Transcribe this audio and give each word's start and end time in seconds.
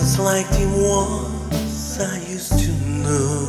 just 0.00 0.20
like 0.22 0.48
the 0.56 0.66
ones 0.66 2.00
I 2.00 2.18
used 2.32 2.56
to 2.56 2.72
know. 3.02 3.48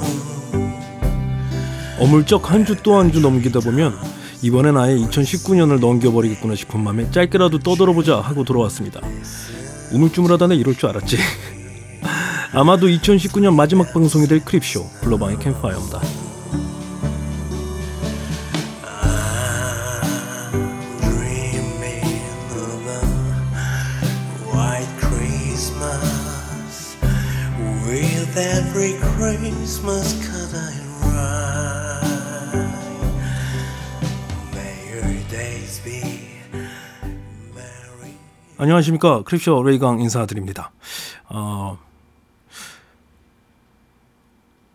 어물쩍 2.00 2.51
한 2.51 2.65
주 2.65 2.75
또 2.81 2.97
한 3.00 3.11
주 3.11 3.20
넘기다 3.21 3.59
보면 3.59 3.95
이번엔 4.41 4.75
아예 4.75 4.95
2019년을 4.97 5.79
넘겨버리겠구나 5.79 6.55
싶은 6.55 6.79
마음에 6.83 7.09
짧게라도 7.11 7.59
떠들어보자 7.59 8.19
하고 8.19 8.43
돌아왔습니다. 8.43 9.00
우물쭈물하다내 9.91 10.55
이럴 10.55 10.75
줄 10.75 10.89
알았지. 10.89 11.18
아마도 12.54 12.88
2019년 12.88 13.54
마지막 13.54 13.93
방송이 13.93 14.27
될 14.27 14.43
크립쇼 14.43 14.86
블러방의 15.02 15.39
캠파이어입니다. 15.39 16.02
안녕하십니까 38.66 39.23
크립쇼 39.23 39.64
레이강 39.64 40.02
인사드립니다. 40.02 40.72
어, 41.30 41.80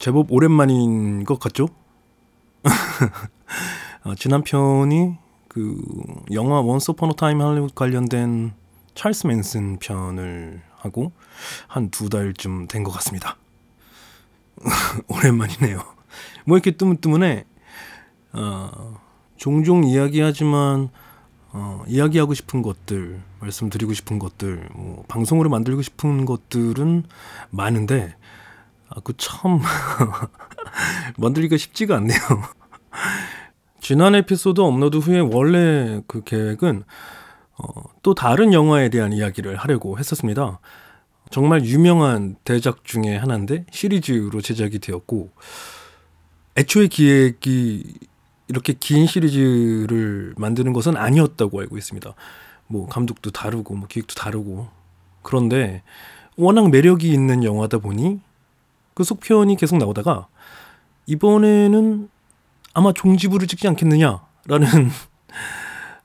제법 0.01 0.33
오랜만인 0.33 1.25
것 1.25 1.39
같죠? 1.39 1.69
어, 4.03 4.15
지난 4.17 4.43
편이 4.43 5.15
그 5.47 5.77
영화 6.33 6.61
Once 6.61 6.95
a 6.95 7.15
Time 7.15 7.41
Hollywood 7.41 7.75
관련된 7.75 8.55
찰스 8.97 9.29
맨슨 9.29 9.79
편을 9.79 10.63
하고 10.79 11.13
한 11.69 11.89
두 11.93 12.09
달쯤 12.09 12.67
된 12.67 12.83
것 12.83 12.91
같습니다. 12.91 13.37
오랜만이네요. 15.07 15.79
뭐 16.45 16.57
이렇게 16.57 16.73
뜨문뜨문해 16.73 17.45
어, 18.33 18.99
종종 19.37 19.85
이야기하지만 19.85 20.91
어, 21.59 21.83
이야기하고 21.89 22.35
싶은 22.35 22.61
것들, 22.61 23.19
말씀드리고 23.41 23.95
싶은 23.95 24.19
것들, 24.19 24.69
뭐, 24.75 25.05
방송으로 25.09 25.49
만들고 25.49 25.81
싶은 25.81 26.27
것들은 26.27 27.05
많은데, 27.49 28.15
아, 28.91 29.01
그 29.01 29.15
참 29.17 29.61
만들기가 31.17 31.57
쉽지가 31.57 31.97
않네요. 31.97 32.19
지난 33.81 34.15
에피소드 34.15 34.61
업로드 34.61 34.99
후에 34.99 35.21
원래 35.21 36.03
그 36.07 36.23
계획은 36.25 36.85
어, 37.59 37.83
또 38.03 38.15
다른 38.15 38.53
영화에 38.53 38.91
대한 38.91 39.15
이야기를 39.15 39.57
하려고 39.57 39.99
했었습니다. 39.99 40.61
정말 41.31 41.65
유명한 41.65 42.37
대작 42.45 42.85
중에 42.85 43.17
하나인데 43.17 43.65
시리즈로 43.71 44.43
제작이 44.43 44.79
되었고 44.79 45.31
애초에 46.59 46.89
기획이 46.89 47.95
이렇게 48.49 48.73
긴 48.73 49.07
시리즈를 49.07 50.35
만드는 50.37 50.73
것은 50.73 50.97
아니었다고 50.97 51.61
알고 51.61 51.77
있습니다. 51.77 52.15
뭐 52.69 52.87
감독도 52.87 53.31
다르고 53.31 53.75
뭐 53.75 53.89
기획도 53.89 54.15
다르고 54.15 54.69
그런데 55.23 55.83
워낙 56.37 56.71
매력이 56.71 57.09
있는 57.09 57.45
영화다 57.45 57.79
보니 57.79 58.21
그 58.95 59.05
속편이 59.05 59.57
계속 59.57 59.77
나오다가 59.77 60.29
이번에는 61.07 62.09
아마 62.75 62.93
종지부를 62.93 63.47
찍지 63.47 63.67
않겠느냐라는 63.69 64.21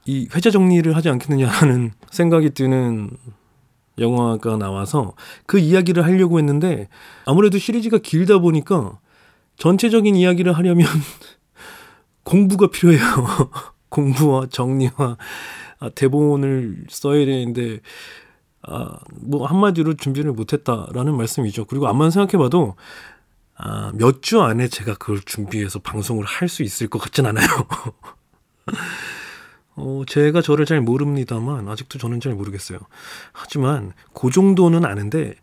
이 0.06 0.28
회자 0.34 0.50
정리를 0.50 0.96
하지 0.96 1.10
않겠느냐라는 1.10 1.92
생각이 2.10 2.52
드는 2.52 3.12
영화가 4.00 4.58
나와서 4.58 5.14
그 5.46 5.60
이야기를 5.60 6.04
하려고 6.04 6.40
했는데 6.40 6.88
아무래도 7.26 7.58
시리즈가 7.58 7.98
길다 7.98 8.40
보니까 8.40 9.00
전체적인 9.58 10.16
이야기를 10.16 10.54
하려면 10.54 10.88
공부가 12.24 12.68
필요해요. 12.68 13.02
공부와 13.90 14.48
정리와 14.50 15.18
아, 15.80 15.90
대본을 15.90 16.86
써야 16.90 17.26
되는데 17.26 17.80
아, 18.64 19.00
뭐 19.14 19.46
한마디로 19.48 19.96
준비를 19.96 20.32
못했다라는 20.34 21.16
말씀이죠. 21.18 21.66
그리고 21.66 21.88
암만 21.88 22.12
생각해봐도 22.12 22.76
아, 23.58 23.92
몇 23.96 24.22
주 24.22 24.42
안에 24.42 24.68
제가 24.70 24.96
그걸 24.96 25.20
준비해서 25.22 25.80
방송을 25.80 26.24
할 26.26 26.48
수 26.48 26.64
있을 26.64 26.88
것 26.88 27.00
같진 27.00 27.26
않아요. 27.26 27.48
어, 29.76 30.04
제가 30.08 30.42
저를 30.42 30.66
잘 30.66 30.82
모릅니다만 30.82 31.68
아직도 31.68 31.98
저는 31.98 32.20
잘 32.20 32.34
모르겠어요. 32.36 32.80
하지만 33.32 33.94
그 34.14 34.30
정도는 34.30 34.86
아는데 34.86 35.34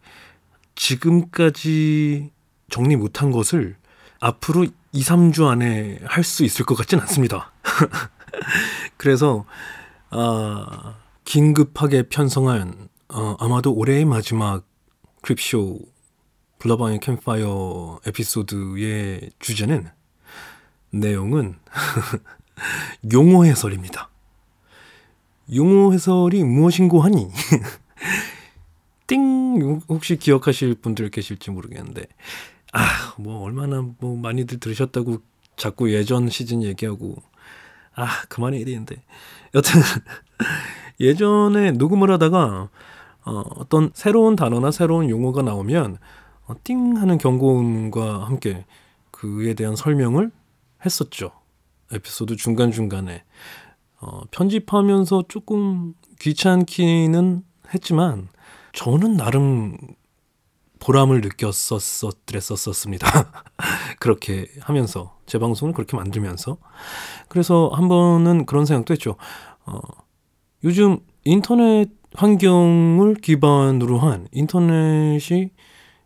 지금까지 0.74 2.30
정리 2.70 2.96
못한 2.96 3.30
것을 3.30 3.76
앞으로 4.20 4.66
2, 4.92 5.02
3주 5.02 5.46
안에 5.46 6.00
할 6.04 6.24
수 6.24 6.44
있을 6.44 6.64
것 6.64 6.74
같진 6.74 6.98
않습니다. 7.00 7.52
그래서 8.96 9.44
아, 10.10 10.96
긴급하게 11.24 12.04
편성한 12.04 12.88
어, 13.10 13.36
아마도 13.38 13.72
올해의 13.74 14.04
마지막 14.04 14.64
크립쇼 15.22 15.80
블러방의 16.58 17.00
캠파이어 17.00 18.00
에피소드의 18.06 19.30
주제는 19.38 19.88
내용은 20.90 21.58
용어 23.12 23.44
해설입니다. 23.44 24.10
용어 25.54 25.92
해설이 25.92 26.44
무엇인고 26.44 27.00
하니? 27.00 27.28
띵 29.06 29.80
혹시 29.88 30.16
기억하실 30.16 30.74
분들 30.76 31.10
계실지 31.10 31.50
모르겠는데 31.50 32.02
아, 32.72 33.14
뭐 33.18 33.42
얼마나 33.42 33.82
뭐 33.98 34.16
많이들 34.16 34.60
들으셨다고 34.60 35.18
자꾸 35.56 35.92
예전 35.92 36.28
시즌 36.28 36.62
얘기하고 36.62 37.16
아, 37.94 38.06
그만해야 38.28 38.64
되는데. 38.64 39.02
여튼 39.54 39.80
예전에 41.00 41.72
녹음을 41.72 42.10
하다가 42.12 42.68
어, 43.24 43.42
어떤 43.56 43.90
새로운 43.94 44.36
단어나 44.36 44.70
새로운 44.70 45.10
용어가 45.10 45.42
나오면 45.42 45.98
어, 46.46 46.54
띵 46.64 46.96
하는 46.96 47.18
경고음과 47.18 48.26
함께 48.26 48.64
그에 49.10 49.54
대한 49.54 49.76
설명을 49.76 50.30
했었죠. 50.84 51.32
에피소드 51.92 52.36
중간중간에. 52.36 53.24
어, 54.00 54.20
편집하면서 54.30 55.24
조금 55.28 55.94
귀찮기는 56.20 57.42
했지만 57.74 58.28
저는 58.72 59.16
나름 59.16 59.76
보람을 60.80 61.20
느꼈었었랬었습니다. 61.20 63.06
그렇게 63.98 64.46
하면서 64.60 65.16
제 65.26 65.38
방송을 65.38 65.74
그렇게 65.74 65.96
만들면서 65.96 66.58
그래서 67.28 67.70
한 67.72 67.88
번은 67.88 68.46
그런 68.46 68.66
생각도 68.66 68.92
했죠. 68.92 69.16
어, 69.66 69.80
요즘 70.64 70.98
인터넷 71.24 71.90
환경을 72.14 73.14
기반으로 73.16 73.98
한 73.98 74.28
인터넷이 74.32 75.50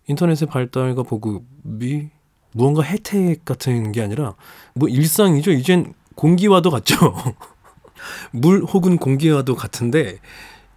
인터넷의 0.09 0.49
발달과 0.49 1.05
보급이 1.05 2.11
무언가 2.53 2.83
혜택 2.83 3.45
같은 3.45 3.93
게 3.93 4.03
아니라 4.03 4.35
뭐 4.75 4.89
일상이죠. 4.89 5.53
이젠 5.53 5.95
공기와도 6.17 6.71
같죠. 6.71 6.97
물 8.33 8.63
혹은 8.65 8.99
공기와도 8.99 9.55
같은데 9.55 10.19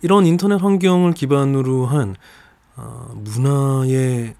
이런 0.01 0.25
인터넷 0.25 0.61
환경을 0.61 1.13
기반으로 1.13 1.85
한 1.87 2.15
어, 2.77 3.11
문화의 3.15 4.35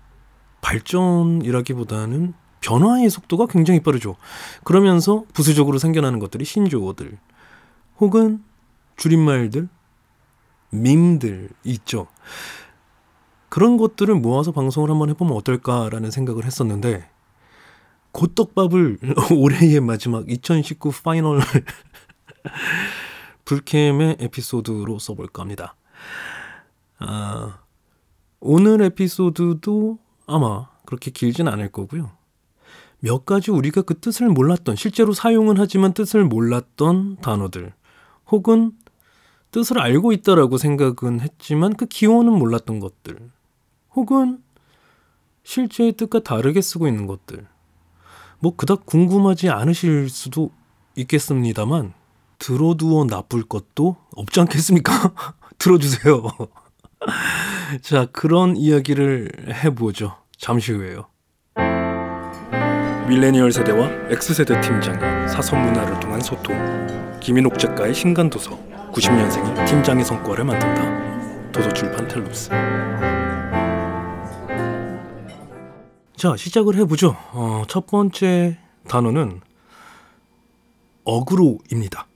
발전이라기보다는 0.61 2.33
변화의 2.61 3.09
속도가 3.09 3.47
굉장히 3.47 3.81
빠르죠. 3.81 4.15
그러면서 4.63 5.25
부수적으로 5.33 5.77
생겨나는 5.77 6.19
것들이 6.19 6.45
신조어들 6.45 7.17
혹은 7.99 8.43
줄임말들, 8.97 9.67
밈들 10.71 11.49
있죠. 11.65 12.07
그런 13.49 13.77
것들을 13.77 14.13
모아서 14.15 14.51
방송을 14.51 14.89
한번 14.89 15.09
해보면 15.09 15.35
어떨까라는 15.37 16.11
생각을 16.11 16.45
했었는데 16.45 17.09
고떡밥을 18.11 18.99
올해의 19.31 19.79
마지막 19.81 20.29
2019 20.29 20.91
파이널 21.03 21.41
불캠의 23.45 24.17
에피소드로 24.19 24.99
써볼까 24.99 25.43
합니다. 25.43 25.75
아, 26.99 27.59
오늘 28.47 28.79
에피소드도 28.83 29.97
아마 30.27 30.67
그렇게 30.85 31.09
길진 31.09 31.47
않을 31.47 31.71
거고요. 31.71 32.11
몇 32.99 33.25
가지 33.25 33.49
우리가 33.49 33.81
그 33.81 33.99
뜻을 33.99 34.29
몰랐던, 34.29 34.75
실제로 34.75 35.13
사용은 35.13 35.55
하지만 35.57 35.93
뜻을 35.93 36.25
몰랐던 36.25 37.17
단어들, 37.23 37.73
혹은 38.27 38.73
뜻을 39.49 39.79
알고 39.79 40.11
있다라고 40.11 40.59
생각은 40.59 41.21
했지만 41.21 41.73
그 41.75 41.87
기원은 41.87 42.33
몰랐던 42.33 42.79
것들, 42.79 43.31
혹은 43.95 44.43
실제의 45.41 45.93
뜻과 45.93 46.19
다르게 46.19 46.61
쓰고 46.61 46.87
있는 46.87 47.07
것들, 47.07 47.47
뭐 48.39 48.55
그닥 48.55 48.85
궁금하지 48.85 49.49
않으실 49.49 50.07
수도 50.09 50.51
있겠습니다만, 50.95 51.93
들어두어 52.37 53.05
나쁠 53.05 53.41
것도 53.41 53.95
없지 54.15 54.39
않겠습니까? 54.39 55.13
들어주세요. 55.57 56.29
자, 57.81 58.07
그런 58.11 58.55
이야기를 58.55 59.29
해보죠. 59.63 60.15
잠시 60.37 60.71
후에요. 60.71 61.07
밀레니얼 63.07 63.51
세대와 63.51 63.87
X세대 64.09 64.61
팀장의 64.61 65.29
사선 65.29 65.61
문화를 65.63 65.99
통한 65.99 66.19
소통. 66.21 66.55
김인옥 67.19 67.59
작가의 67.59 67.93
신간 67.93 68.29
도서. 68.29 68.57
90년생이 68.91 69.67
팀장의 69.67 70.05
성과를 70.05 70.45
만든다. 70.45 71.51
도서출판 71.51 72.07
텔루스. 72.07 72.49
자, 76.15 76.35
시작을 76.35 76.75
해보죠. 76.77 77.15
어, 77.33 77.63
첫 77.67 77.87
번째 77.87 78.57
단어는 78.87 79.41
어그로입니다. 81.03 82.07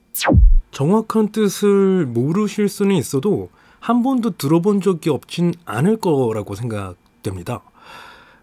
정확한 0.72 1.32
뜻을 1.32 2.06
모르실 2.06 2.68
수는 2.68 2.96
있어도 2.96 3.50
한 3.80 4.02
번도 4.02 4.36
들어본 4.36 4.82
적이 4.82 5.10
없진 5.10 5.54
않을 5.64 5.96
거라고 5.96 6.54
생각됩니다. 6.54 7.62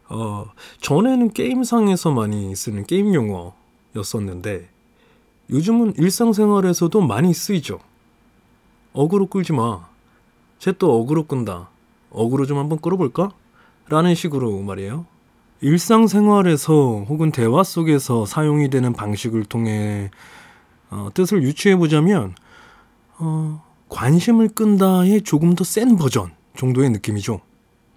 어, 0.10 0.46
전에는 0.82 1.32
게임상에서 1.32 2.12
많이 2.12 2.56
쓰는 2.56 2.86
게임 2.86 3.14
용어였었는데 3.14 4.70
요즘은 5.50 5.94
일상생활에서도 5.98 7.02
많이 7.02 7.34
쓰이죠. 7.34 7.80
어그로 8.94 9.28
끌지 9.28 9.54
마. 9.54 9.88
쟤 10.60 10.72
또 10.72 11.00
어그로 11.00 11.28
끈다. 11.28 11.70
어그로 12.10 12.46
좀 12.46 12.58
한번 12.58 12.80
끌어볼까? 12.80 13.30
라는 13.90 14.16
식으로 14.16 14.60
말이에요. 14.64 15.06
일상생활에서 15.62 17.06
혹은 17.08 17.32
대화 17.32 17.64
속에서 17.64 18.26
사용이 18.26 18.70
되는 18.70 18.94
방식을 18.94 19.46
통해 19.46 20.10
어, 20.90 21.10
뜻을 21.14 21.44
유추해 21.44 21.76
보자면 21.76 22.34
어, 23.20 23.64
관심을 23.90 24.50
끈다의 24.50 25.22
조금 25.22 25.56
더 25.56 25.64
센 25.64 25.96
버전 25.98 26.32
정도의 26.58 26.90
느낌이죠. 26.92 27.42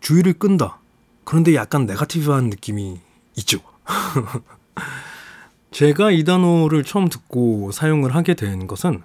주의를 0.00 0.34
끈다. 0.34 0.81
그런데 1.25 1.54
약간 1.54 1.87
negative한 1.87 2.50
느낌이 2.50 3.00
있죠. 3.38 3.58
제가 5.70 6.10
이 6.10 6.25
단어를 6.25 6.84
처음 6.84 7.08
듣고 7.08 7.70
사용을 7.72 8.14
하게 8.14 8.34
된 8.34 8.66
것은 8.66 9.02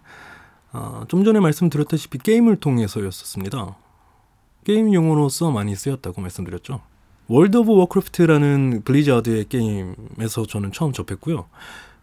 어, 0.73 1.03
좀 1.07 1.23
전에 1.23 1.39
말씀드렸다시피 1.39 2.17
게임을 2.17 2.57
통해서였었습니다. 2.57 3.77
게임 4.65 4.93
용어로서 4.93 5.51
많이 5.51 5.75
쓰였다고 5.75 6.21
말씀드렸죠. 6.21 6.81
World 7.27 7.57
of 7.57 7.71
Warcraft라는 7.71 8.81
블리자드의 8.83 9.45
게임에서 9.45 10.45
저는 10.47 10.71
처음 10.71 10.91
접했고요. 10.91 11.45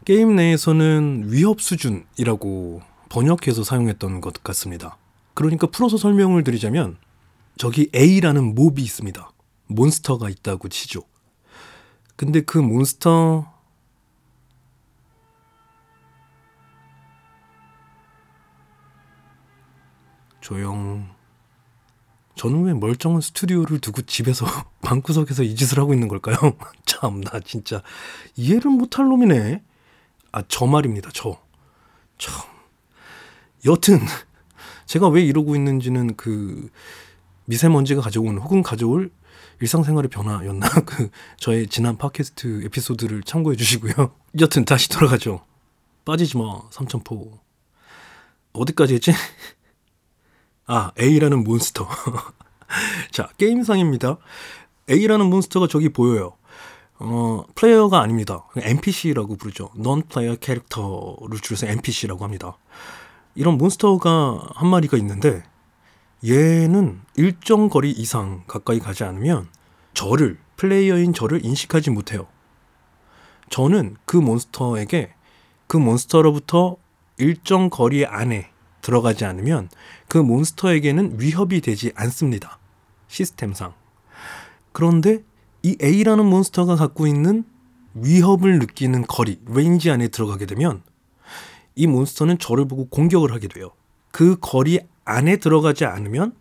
게임 0.05 0.37
내에서는 0.37 1.25
위협 1.26 1.61
수준이라고 1.61 2.82
번역해서 3.12 3.62
사용했던 3.62 4.23
것 4.23 4.43
같습니다. 4.43 4.97
그러니까 5.35 5.67
풀어서 5.67 5.99
설명을 5.99 6.44
드리자면 6.44 6.97
저기 7.59 7.91
A라는 7.94 8.55
몹이 8.55 8.81
있습니다. 8.82 9.31
몬스터가 9.67 10.31
있다고 10.31 10.70
치죠. 10.70 11.03
근데 12.17 12.41
그 12.41 12.56
몬스터 12.56 13.53
조용 20.41 21.11
저는 22.35 22.65
왜 22.65 22.73
멀쩡한 22.73 23.20
스튜디오를 23.20 23.79
두고 23.81 24.00
집에서 24.03 24.47
방구석에서 24.81 25.43
이 25.43 25.55
짓을 25.55 25.79
하고 25.79 25.93
있는 25.93 26.08
걸까요? 26.08 26.37
참, 26.87 27.20
나 27.20 27.41
진짜 27.41 27.82
이해를 28.37 28.70
못할 28.70 29.05
놈이네. 29.05 29.62
아, 30.32 30.43
저 30.49 30.67
말입니다, 30.67 31.11
저. 31.12 31.38
참. 32.17 32.53
여튼, 33.67 34.00
제가 34.87 35.09
왜 35.09 35.23
이러고 35.23 35.55
있는지는 35.56 36.17
그 36.17 36.69
미세먼지가 37.47 38.00
가져온 38.00 38.38
혹은 38.38 38.62
가져올 38.62 39.11
일상생활의 39.61 40.11
변화였나? 40.11 40.69
그 40.85 41.09
저의 41.38 41.69
지난 41.69 41.97
팟캐스트 41.97 42.62
에피소드를 42.64 43.23
참고해 43.23 43.56
주시고요. 43.56 44.14
여튼 44.41 44.64
다시 44.64 44.88
돌아가죠. 44.88 45.44
빠지지 46.05 46.37
마, 46.37 46.62
삼천포. 46.70 47.38
어디까지 48.53 48.94
했지? 48.94 49.12
아, 50.67 50.91
A라는 51.00 51.44
몬스터. 51.44 51.88
자, 53.12 53.29
게임상입니다. 53.38 54.19
A라는 54.91 55.26
몬스터가 55.26 55.69
저기 55.69 55.88
보여요. 55.91 56.37
어, 56.99 57.44
플레이어가 57.55 58.00
아닙니다. 58.00 58.47
NPC라고 58.56 59.37
부르죠. 59.37 59.70
Non-player 59.76 60.38
캐릭터를 60.38 61.38
줄여서 61.41 61.67
NPC라고 61.67 62.25
합니다. 62.25 62.56
이런 63.34 63.58
몬스터가 63.58 64.50
한 64.55 64.69
마리가 64.69 64.96
있는데 64.99 65.43
얘는 66.25 67.00
일정 67.17 67.69
거리 67.69 67.90
이상 67.90 68.44
가까이 68.46 68.79
가지 68.79 69.05
않으면 69.05 69.49
저를 69.94 70.38
플레이어인 70.56 71.12
저를 71.12 71.44
인식하지 71.44 71.90
못해요. 71.90 72.26
저는 73.50 73.96
그 74.05 74.17
몬스터에게 74.17 75.14
그 75.67 75.76
몬스터로부터 75.76 76.76
일정 77.19 77.70
거리 77.70 78.06
안에 78.06 78.50
들어가지 78.82 79.25
않으면 79.25 79.69
그 80.08 80.19
몬스터에게는 80.19 81.20
위협이 81.20 81.61
되지 81.61 81.93
않습니다. 81.94 82.58
시스템상. 83.08 83.75
그런데 84.73 85.23
이 85.62 85.76
A라는 85.82 86.26
몬스터가 86.26 86.76
갖고 86.76 87.06
있는 87.06 87.44
위협을 87.94 88.58
느끼는 88.58 89.06
거리, 89.06 89.38
range 89.47 89.91
안에 89.90 90.08
들어가게 90.08 90.46
되면 90.46 90.82
이 91.75 91.87
몬스터는 91.87 92.39
저를 92.39 92.67
보고 92.67 92.87
공격을 92.87 93.33
하게 93.33 93.49
돼요. 93.49 93.71
그 94.11 94.37
거리 94.41 94.81
안에 95.05 95.37
들어가지 95.39 95.85
않으면 95.85 96.35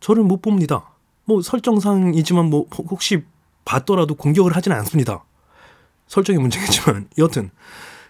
저를 0.00 0.24
못 0.24 0.42
봅니다. 0.42 0.90
뭐 1.24 1.40
설정상이지만 1.40 2.46
뭐 2.46 2.66
혹시 2.70 3.24
봤더라도 3.64 4.14
공격을 4.14 4.56
하지는 4.56 4.76
않습니다. 4.78 5.24
설정의 6.08 6.40
문제겠지만 6.40 7.08
여튼 7.18 7.50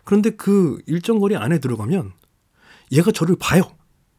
그런데 0.04 0.30
그 0.30 0.80
일정 0.86 1.20
거리 1.20 1.36
안에 1.36 1.58
들어가면 1.58 2.12
얘가 2.90 3.12
저를 3.12 3.36
봐요. 3.38 3.62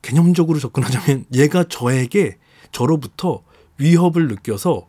개념적으로 0.02 0.60
접근하자면 0.60 1.26
얘가 1.34 1.64
저에게 1.64 2.38
저로부터 2.72 3.44
위협을 3.78 4.28
느껴서 4.28 4.88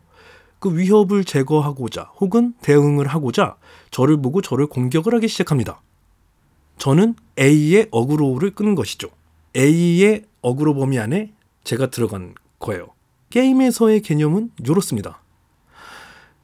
그 0.59 0.77
위협을 0.77 1.23
제거하고자 1.23 2.11
혹은 2.19 2.53
대응을 2.61 3.07
하고자 3.07 3.57
저를 3.91 4.21
보고 4.21 4.41
저를 4.41 4.67
공격을 4.67 5.13
하기 5.15 5.27
시작합니다. 5.27 5.81
저는 6.77 7.15
A의 7.39 7.87
어그로를 7.91 8.51
끄는 8.51 8.75
것이죠. 8.75 9.09
A의 9.55 10.25
어그로 10.41 10.75
범위 10.75 10.99
안에 10.99 11.33
제가 11.63 11.89
들어간 11.89 12.35
거예요. 12.59 12.87
게임에서의 13.29 14.01
개념은 14.01 14.51
이렇습니다. 14.59 15.21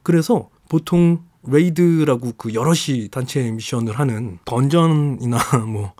그래서 0.03 0.49
보통 0.69 1.23
raid라고 1.43 2.33
그 2.37 2.53
여럿이 2.53 3.09
단체 3.09 3.49
미션을 3.51 3.97
하는 3.97 4.39
dungeon이나 4.45 5.37
뭐 5.67 5.93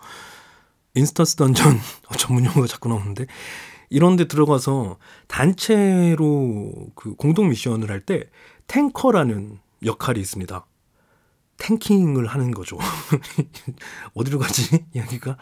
instance 0.94 1.36
dungeon 1.36 1.78
전문 2.18 2.44
용어가 2.44 2.66
자꾸 2.66 2.88
나오는데 2.88 3.26
이런 3.90 4.16
데 4.16 4.26
들어가서 4.26 4.98
단체로 5.28 6.72
그 6.94 7.14
공동 7.14 7.48
미션을 7.50 7.90
할 7.90 8.00
때 8.00 8.24
탱커라는 8.66 9.58
역할이 9.84 10.20
있습니다. 10.20 10.64
탱킹을 11.58 12.26
하는 12.26 12.50
거죠. 12.50 12.78
어디로 14.14 14.38
가지? 14.38 14.84
이야기가 14.94 15.36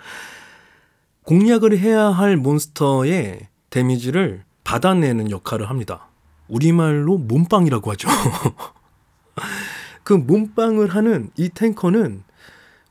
공략을 1.24 1.78
해야 1.78 2.06
할 2.08 2.36
몬스터의 2.36 3.48
데미지를 3.70 4.44
받아내는 4.64 5.30
역할을 5.30 5.70
합니다. 5.70 6.08
우리말로 6.48 7.18
몸빵이라고 7.18 7.90
하죠. 7.92 8.08
그 10.02 10.12
몸빵을 10.12 10.88
하는 10.88 11.30
이 11.36 11.48
탱커는 11.48 12.24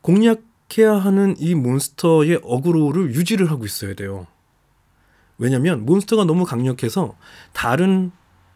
공략 0.02 0.42
해야 0.78 0.94
하는 0.94 1.36
이 1.40 1.56
몬스터의 1.56 2.42
어그로를 2.44 3.16
유지를 3.16 3.50
하고 3.50 3.66
있어야 3.66 3.96
돼요. 3.96 4.28
왜냐면 5.40 5.86
몬스터가 5.86 6.26
너무 6.26 6.46
강력해서 6.46 7.16
다른 7.54 8.12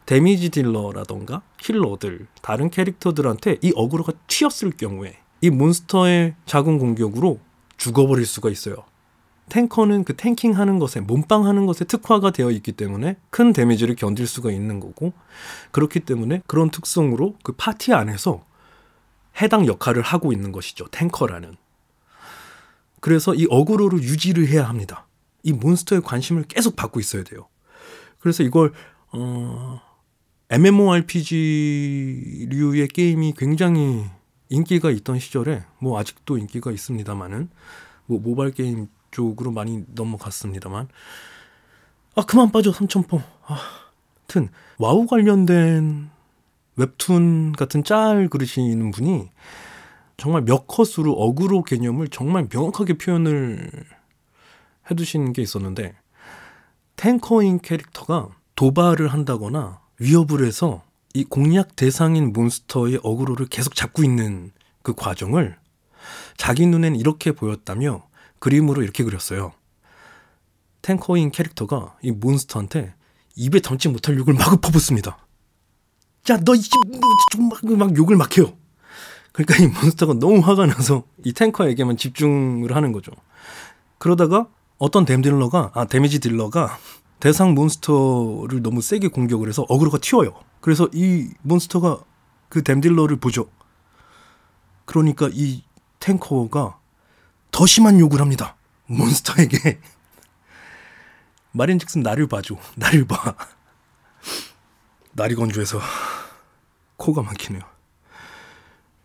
damage 0.05 0.49
dealer라던가 0.49 1.41
healer들, 1.59 2.27
다른 2.41 2.69
캐릭터들한테 2.69 3.57
이 3.61 3.71
어그로가 3.75 4.13
튀었을 4.27 4.71
경우에 4.71 5.17
이 5.41 5.49
몬스터의 5.49 6.35
작은 6.45 6.79
공격으로 6.79 7.39
죽어버릴 7.77 8.25
수가 8.25 8.49
있어요. 8.49 8.77
tanker는 9.49 10.05
그 10.05 10.15
tanking 10.15 10.57
하는 10.57 10.79
것에, 10.79 11.01
몸빵 11.01 11.45
하는 11.45 11.65
것에 11.65 11.85
특화가 11.85 12.31
되어 12.31 12.49
있기 12.51 12.71
때문에 12.71 13.17
큰 13.29 13.51
damage를 13.51 13.95
견딜 13.95 14.25
수가 14.25 14.51
있는 14.51 14.79
거고, 14.79 15.13
그렇기 15.71 16.01
때문에 16.01 16.41
그런 16.47 16.69
특성으로 16.69 17.35
그 17.43 17.51
파티 17.53 17.93
안에서 17.93 18.45
해당 19.41 19.67
역할을 19.67 20.01
하고 20.01 20.31
있는 20.31 20.51
것이죠. 20.51 20.87
tanker라는. 20.91 21.57
그래서 23.01 23.35
이 23.35 23.45
어그로를 23.49 24.01
유지를 24.01 24.47
해야 24.47 24.67
합니다. 24.67 25.07
이 25.43 25.51
몬스터의 25.51 26.01
관심을 26.03 26.43
계속 26.43 26.77
받고 26.77 27.01
있어야 27.01 27.23
돼요. 27.23 27.47
그래서 28.19 28.43
이걸 28.43 28.71
어 29.11 29.81
MMORPG류의 30.53 31.57
게임이 32.89 33.33
굉장히 33.35 34.05
인기가 34.49 34.91
있던 34.91 35.17
시절에 35.17 35.63
뭐 35.79 35.97
아직도 35.99 36.37
인기가 36.37 36.71
있습니다만은 36.71 37.49
뭐 38.05 38.19
모바일 38.19 38.51
게임 38.51 38.87
쪽으로 39.09 39.49
많이 39.49 39.83
넘어갔습니다만. 39.95 40.89
아 42.15 42.25
그만 42.25 42.51
빠져 42.51 42.71
삼천포. 42.71 43.19
아 43.47 43.59
하여튼 44.19 44.49
와우 44.77 45.07
관련된 45.07 46.11
웹툰 46.75 47.53
같은 47.53 47.83
짤 47.83 48.27
그리시는 48.29 48.91
분이 48.91 49.31
정말 50.17 50.43
몇 50.43 50.67
컷으로 50.67 51.13
어그로 51.13 51.63
개념을 51.63 52.09
정말 52.09 52.47
명확하게 52.53 52.99
표현을 52.99 53.71
해두신 54.91 55.33
게 55.33 55.41
있었는데 55.41 55.95
tanker인 56.95 57.57
캐릭터가 57.59 58.29
도발을 58.55 59.07
한다거나 59.07 59.81
위협을 60.03 60.45
해서 60.45 60.83
이 61.13 61.23
공략 61.23 61.75
대상인 61.75 62.33
몬스터의 62.33 62.99
어그로를 63.03 63.45
계속 63.47 63.73
잡고 63.75 64.03
있는 64.03 64.51
그 64.81 64.93
과정을 64.93 65.57
자기 66.35 66.65
눈엔 66.65 66.95
이렇게 66.97 67.31
보였다며 67.31 68.05
그림으로 68.39 68.83
이렇게 68.83 69.03
그렸어요. 69.03 69.53
tanker인 70.81 71.31
캐릭터가 71.31 71.95
이 72.01 72.11
몬스터한테 72.11 72.93
입에 73.35 73.61
담지 73.61 73.87
못할 73.87 74.17
욕을 74.17 74.33
마구 74.33 74.57
퍼붓습니다. 74.57 75.17
야, 76.29 76.37
너, 76.37 76.53
이, 76.53 76.61
막, 77.37 77.77
막 77.77 77.95
욕을 77.95 78.17
막 78.17 78.37
해요. 78.37 78.53
그러니까 79.31 79.63
이 79.63 79.67
몬스터가 79.67 80.15
너무 80.15 80.39
화가 80.39 80.65
나서 80.65 81.03
이 81.23 81.31
탱커에게만 81.31 81.97
집중을 81.97 82.75
하는 82.75 82.91
거죠. 82.91 83.11
그러다가 83.97 84.47
어떤 84.77 85.05
댐딜러가, 85.05 85.71
아, 85.73 85.85
데미지 85.85 86.19
딜러가 86.19 86.77
대상 87.23 87.53
몬스터를 87.53 88.61
너무 88.61 88.81
세게 88.81 89.07
공격을 89.07 89.47
해서 89.47 89.65
어그로가 89.69 89.97
튀어요. 89.99 90.33
그래서 90.59 90.89
이 90.91 91.29
몬스터가 91.43 92.03
그 92.49 92.63
댐딜러를 92.63 93.15
보죠. 93.15 93.49
그러니까 94.83 95.29
이 95.31 95.63
탱커가 96.01 96.77
더 97.49 97.65
심한 97.65 97.97
욕을 98.01 98.19
합니다. 98.19 98.57
몬스터에게. 98.87 99.79
말인즉슨 101.53 102.01
나를 102.01 102.27
봐줘. 102.27 102.57
나를 102.75 103.07
봐. 103.07 103.37
날이 105.13 105.35
건조해서 105.35 105.79
코가 106.97 107.21
막히네요. 107.21 107.61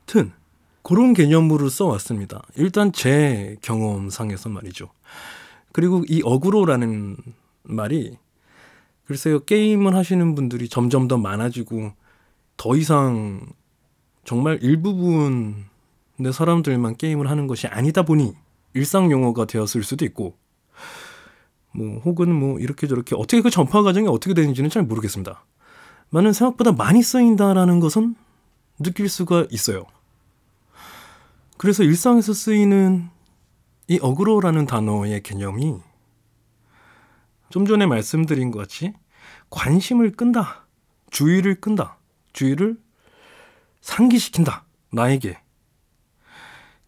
튼 0.07 0.33
그런 0.83 1.15
개념으로 1.15 1.69
써왔습니다. 1.69 2.43
일단 2.57 2.91
제 2.91 3.57
경험상에서 3.63 4.49
말이죠. 4.49 4.91
그리고 5.71 6.03
이 6.09 6.21
어그로라는 6.25 7.17
말이 7.69 8.17
글쎄요 9.07 9.41
게임을 9.45 9.95
하시는 9.95 10.35
분들이 10.35 10.69
점점 10.69 11.09
더 11.09 11.17
많아지고 11.17 11.93
더 12.57 12.77
이상 12.77 13.47
정말 14.25 14.59
일부분의 14.63 15.55
사람들만 16.33 16.97
게임을 16.97 17.31
하는 17.31 17.47
것이 17.47 17.67
아니다 17.67 18.03
보니 18.03 18.35
일상 18.75 19.11
용어가 19.11 19.45
되었을 19.45 19.83
수도 19.83 20.05
있고 20.05 20.37
뭐 21.73 21.99
혹은 22.01 22.35
뭐 22.35 22.59
이렇게 22.59 22.87
저렇게 22.87 23.15
어떻게 23.15 23.41
그 23.41 23.51
전파 23.51 23.83
과정이 23.83 24.09
어떻게 24.09 24.35
되는지는 24.35 24.71
잘 24.71 24.83
모르겠습니다. 24.83 25.45
많은 26.11 26.33
생각보다 26.33 26.73
많이 26.73 27.03
쓰인다라는 27.03 27.81
것은 27.81 28.15
느낄 28.79 29.09
수가 29.09 29.47
있어요. 29.51 29.85
그래서 31.57 31.83
일상에서 31.83 32.33
쓰이는 32.33 33.09
이 33.89 33.99
어그로라는 34.01 34.67
단어의 34.67 35.23
개념이 35.23 35.79
좀 37.51 37.67
전에 37.67 37.87
말씀드린 37.87 38.51
것 38.51 38.59
같이 38.59 38.93
관심을 39.51 40.13
끈다, 40.13 40.67
주의를 41.11 41.61
끈다, 41.61 41.97
주의를 42.33 42.79
상기시킨다, 43.81 44.65
나에게. 44.91 45.39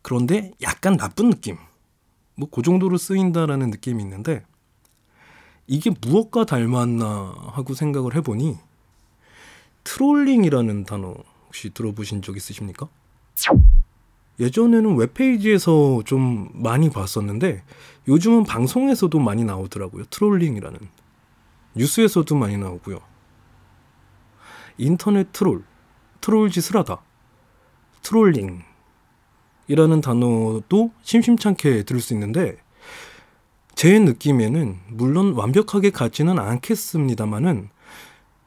그런데 0.02 0.52
약간 0.62 0.96
나쁜 0.96 1.30
느낌. 1.30 1.56
뭐 2.36 2.48
그 2.50 2.62
정도로 2.62 2.96
쓰인다라는 2.96 3.70
느낌이 3.70 4.02
있는데 4.02 4.44
이게 5.66 5.90
무엇과 6.00 6.46
닮았나 6.46 7.34
하고 7.52 7.74
생각을 7.74 8.14
해보니 8.16 8.56
trolling이라는 9.84 10.84
단어 10.84 11.14
혹시 11.46 11.70
들어보신 11.70 12.22
적 12.22 12.36
있으십니까? 12.36 12.88
예전에는 14.40 14.96
웹페이지에서 14.96 16.02
좀 16.06 16.48
많이 16.54 16.88
봤었는데 16.90 17.62
요즘은 18.08 18.44
방송에서도 18.44 19.18
많이 19.18 19.44
나오더라고요. 19.44 20.04
trolling이라는. 20.10 20.78
뉴스에서도 21.74 22.34
많이 22.34 22.56
나오고요. 22.56 22.98
인터넷 24.78 25.30
troll, 25.32 25.62
troll 26.20 26.50
짓을 26.50 26.76
하다. 26.76 27.02
trolling. 28.02 28.62
이라는 29.68 30.00
단어도 30.00 30.90
심심찮게 31.02 31.84
들을 31.84 32.00
수 32.00 32.14
있는데 32.14 32.56
제 33.76 33.98
느낌에는 33.98 34.78
물론 34.88 35.34
완벽하게 35.34 35.90
같지는 35.90 36.38
않겠습니다만은 36.38 37.68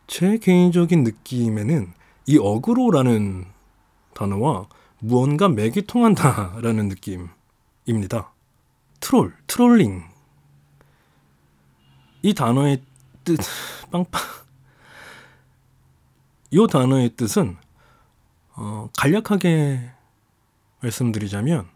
제 0.08 0.38
개인적인 0.38 1.04
느낌에는 1.04 1.94
이 2.26 2.38
어그로라는 2.38 3.46
단어와 4.14 4.68
무언가 5.06 5.50
맥이 5.50 5.82
통한다라는 5.82 6.88
느낌입니다. 6.88 8.32
troll, 9.02 9.36
trolling. 9.48 10.02
이 12.22 12.34
단어의 12.34 12.82
뜻, 13.26 13.38
빵빵. 13.92 14.22
이 16.52 16.68
단어의 16.72 17.18
뜻은, 17.18 17.58
어, 18.56 18.90
간략하게 18.98 19.92
말씀드리자면, 20.82 21.68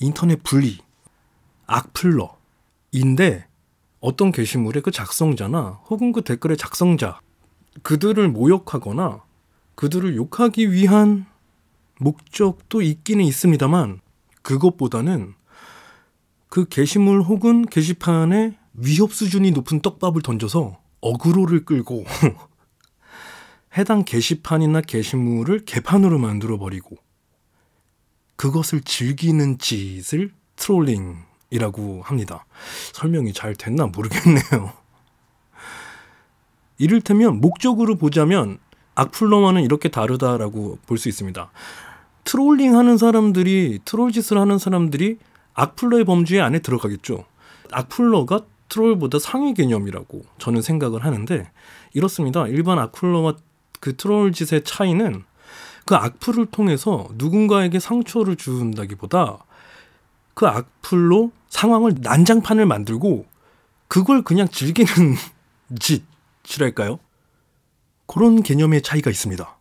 인터넷 0.00 0.42
분리, 0.42 0.78
악플러인데, 1.66 3.46
어떤 4.00 4.32
게시물의 4.32 4.82
그 4.82 4.90
작성자나 4.92 5.80
혹은 5.90 6.12
그 6.12 6.22
댓글의 6.22 6.56
작성자, 6.56 7.20
그들을 7.82 8.26
모욕하거나 8.30 9.22
그들을 9.74 10.16
욕하기 10.16 10.72
위한 10.72 11.26
목적도 11.98 12.82
있기는 12.82 13.24
있습니다만 13.24 14.00
그것보다는 14.42 15.34
그 16.48 16.66
게시물 16.68 17.22
혹은 17.22 17.66
게시판에 17.66 18.56
위협 18.74 19.12
수준이 19.12 19.50
높은 19.50 19.80
떡밥을 19.80 20.22
던져서 20.22 20.78
어그로를 21.00 21.64
끌고 21.64 22.04
해당 23.76 24.04
게시판이나 24.04 24.80
게시물을 24.80 25.64
개판으로 25.64 26.18
만들어 26.18 26.58
버리고 26.58 26.96
그것을 28.36 28.80
즐기는 28.82 29.58
짓을 29.58 30.32
trolling이라고 30.56 32.02
합니다. 32.02 32.46
설명이 32.92 33.32
잘 33.32 33.54
됐나 33.54 33.86
모르겠네요. 33.86 34.72
이를테면 36.78 37.40
목적으로 37.40 37.96
보자면 37.96 38.58
악플러와는 38.94 39.62
이렇게 39.62 39.88
다르다라고 39.88 40.78
볼 40.86 40.98
수 40.98 41.08
있습니다. 41.08 41.50
trolling 42.28 42.76
하는 42.76 42.98
사람들이 42.98 43.78
트롤 43.86 44.12
짓을 44.12 44.36
하는 44.36 44.58
사람들이 44.58 45.16
악플러의 45.54 46.04
범주에 46.04 46.42
안에 46.42 46.58
들어가겠죠. 46.58 47.24
악플러가 47.72 48.42
troll보다 48.68 49.18
상위 49.18 49.54
개념이라고 49.54 50.26
저는 50.36 50.60
생각을 50.60 51.06
하는데 51.06 51.50
이렇습니다. 51.94 52.46
일반 52.46 52.78
악플러와 52.80 53.36
그 53.80 53.96
트롤 53.96 54.32
짓의 54.32 54.64
차이는 54.64 55.24
그 55.86 55.94
악플을 55.94 56.46
통해서 56.50 57.08
누군가에게 57.14 57.80
상처를 57.80 58.36
준다기보다 58.36 59.38
그 60.34 60.46
악플로 60.46 61.32
상황을 61.48 61.94
난장판을 62.02 62.66
만들고 62.66 63.24
그걸 63.88 64.20
그냥 64.20 64.48
즐기는 64.48 65.16
짓이랄까요? 66.44 66.98
그런 68.06 68.42
개념의 68.42 68.82
차이가 68.82 69.10
있습니다. 69.10 69.57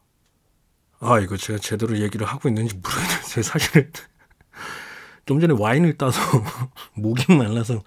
아, 1.00 1.20
이거 1.20 1.38
제가 1.38 1.60
제대로 1.60 1.98
얘기를 2.00 2.26
하고 2.26 2.50
있는지 2.50 2.76
모르겠는데, 2.76 3.42
사실, 3.44 3.92
좀 5.26 5.40
전에 5.40 5.54
와인을 5.58 5.98
따서, 5.98 6.20
목이 6.96 7.34
말라서, 7.36 7.84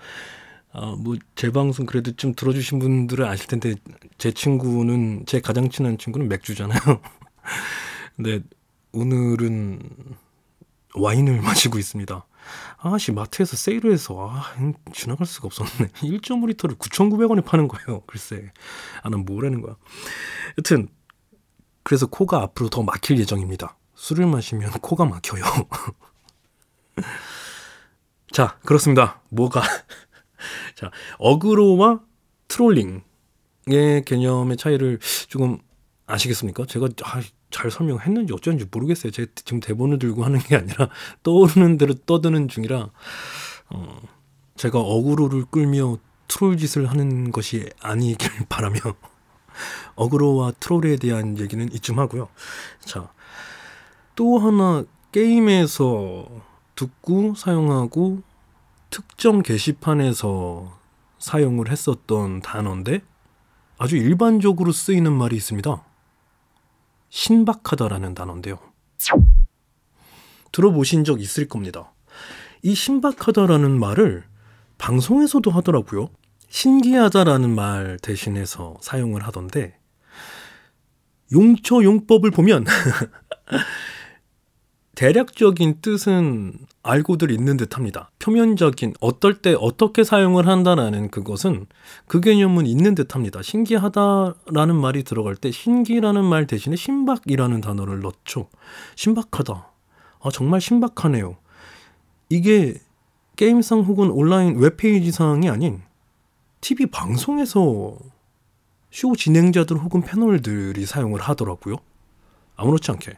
아, 0.72 0.94
뭐, 0.96 1.16
제 1.34 1.50
방송 1.50 1.86
그래도 1.86 2.12
좀 2.12 2.34
들어주신 2.34 2.78
분들은 2.78 3.26
아실 3.26 3.48
텐데, 3.48 3.74
제 4.18 4.30
친구는, 4.30 5.24
제 5.26 5.40
가장 5.40 5.68
친한 5.70 5.98
친구는 5.98 6.28
맥주잖아요. 6.28 6.80
근데, 8.16 8.40
오늘은 8.92 9.80
와인을 10.94 11.40
마시고 11.42 11.78
있습니다. 11.78 12.26
아씨, 12.78 13.10
마트에서 13.10 13.56
세일을 13.56 13.92
해서, 13.92 14.30
아, 14.30 14.54
지나갈 14.92 15.26
수가 15.26 15.46
없었네. 15.46 15.90
1.5리터를 15.94 16.78
9,900원에 16.78 17.44
파는 17.44 17.66
거예요. 17.66 18.02
글쎄. 18.06 18.52
아, 19.02 19.10
난 19.10 19.24
뭐라는 19.24 19.62
거야. 19.62 19.76
여튼, 20.58 20.88
그래서 21.82 22.06
코가 22.06 22.40
앞으로 22.42 22.68
더 22.68 22.82
막힐 22.82 23.18
예정입니다. 23.18 23.76
술을 23.94 24.26
마시면 24.26 24.72
코가 24.80 25.04
막혀요. 25.04 25.42
자, 28.32 28.58
그렇습니다. 28.64 29.20
뭐가. 29.30 29.62
자, 30.76 30.90
어그로와 31.18 32.00
트롤링의 32.48 33.02
개념의 34.04 34.56
차이를 34.56 34.98
조금 35.28 35.58
아시겠습니까? 36.06 36.66
제가 36.66 36.88
아, 37.04 37.20
잘 37.50 37.70
설명했는지 37.70 38.32
어쩐지 38.32 38.66
모르겠어요. 38.70 39.12
제가 39.12 39.30
지금 39.34 39.60
대본을 39.60 39.98
들고 39.98 40.24
하는 40.24 40.38
게 40.40 40.56
아니라 40.56 40.88
떠오르는 41.22 41.78
대로 41.78 41.94
떠드는 41.94 42.48
중이라 42.48 42.90
어, 43.70 44.00
제가 44.56 44.78
어그로를 44.78 45.44
끌며 45.50 45.98
트롤 46.28 46.56
짓을 46.56 46.88
하는 46.88 47.32
것이 47.32 47.68
아니길 47.80 48.46
바라며 48.48 48.78
어그로와 49.94 50.52
트롤에 50.60 50.96
대한 50.96 51.38
얘기는 51.38 51.72
이쯤 51.72 51.98
하고요. 51.98 52.28
자, 52.80 53.12
또 54.14 54.38
하나 54.38 54.84
게임에서 55.12 56.26
듣고 56.74 57.34
사용하고 57.34 58.22
특정 58.90 59.42
게시판에서 59.42 60.78
사용을 61.18 61.70
했었던 61.70 62.40
단어인데 62.40 63.02
아주 63.78 63.96
일반적으로 63.96 64.72
쓰이는 64.72 65.12
말이 65.12 65.36
있습니다. 65.36 65.84
신박하다라는 67.08 68.14
단어인데요. 68.14 68.58
들어보신 70.52 71.04
적 71.04 71.20
있을 71.20 71.48
겁니다. 71.48 71.92
이 72.62 72.74
신박하다라는 72.74 73.78
말을 73.78 74.24
방송에서도 74.78 75.50
하더라고요. 75.50 76.10
신기하다라는 76.50 77.54
말 77.54 77.98
대신해서 78.02 78.76
사용을 78.80 79.26
하던데 79.26 79.78
용처 81.32 81.82
용법을 81.82 82.30
보면 82.32 82.66
대략적인 84.96 85.80
뜻은 85.80 86.52
알고들 86.82 87.30
있는 87.30 87.56
듯합니다. 87.56 88.10
표면적인 88.18 88.94
어떨 89.00 89.40
때 89.40 89.54
어떻게 89.58 90.04
사용을 90.04 90.46
한다라는 90.46 91.10
그것은 91.10 91.66
그 92.06 92.20
개념은 92.20 92.66
있는 92.66 92.94
듯합니다. 92.94 93.40
신기하다라는 93.40 94.76
말이 94.76 95.04
들어갈 95.04 95.36
때 95.36 95.50
신기라는 95.50 96.24
말 96.24 96.46
대신에 96.46 96.76
신박이라는 96.76 97.60
단어를 97.60 98.00
넣죠. 98.00 98.48
신박하다. 98.96 99.70
아 100.22 100.30
정말 100.32 100.60
신박하네요. 100.60 101.36
이게 102.28 102.74
게임상 103.36 103.80
혹은 103.80 104.10
온라인 104.10 104.58
웹페이지상이 104.58 105.48
아닌 105.48 105.80
TV 106.60 106.86
방송에서 106.86 107.96
쇼 108.90 109.14
진행자들 109.16 109.78
혹은 109.78 110.02
패널들이 110.02 110.84
사용을 110.84 111.20
하더라고요. 111.20 111.76
아무렇지 112.60 112.90
않게. 112.90 113.12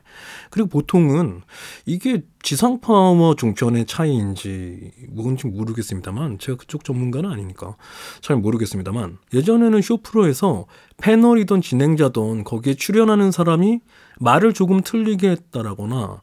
그리고 0.50 0.68
보통은 0.68 1.42
이게 1.84 2.22
지상파와 2.42 3.34
종편의 3.36 3.86
차이인지 3.86 4.92
뭔지 5.08 5.48
모르겠습니다만 5.48 6.38
제가 6.38 6.58
그쪽 6.58 6.84
전문가는 6.84 7.28
아니니까 7.28 7.76
잘 8.20 8.36
모르겠습니다만 8.36 9.18
예전에는 9.34 9.82
쇼프로에서 9.82 10.66
패널이던 10.98 11.60
진행자던 11.60 12.44
거기에 12.44 12.74
출연하는 12.74 13.32
사람이 13.32 13.80
말을 14.20 14.52
조금 14.52 14.80
틀리게 14.80 15.30
했다라거나 15.30 16.22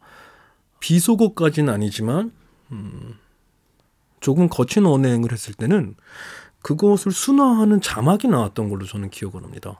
비속어까지는 0.79 1.73
아니지만 1.73 2.31
음, 2.71 3.15
조금 4.21 4.47
거친 4.47 4.85
언행을 4.85 5.33
했을 5.33 5.53
때는 5.53 5.95
그것을 6.61 7.11
순화하는 7.11 7.81
자막이 7.81 8.27
나왔던 8.27 8.69
걸로 8.69 8.85
저는 8.85 9.09
기억을 9.09 9.43
합니다. 9.43 9.79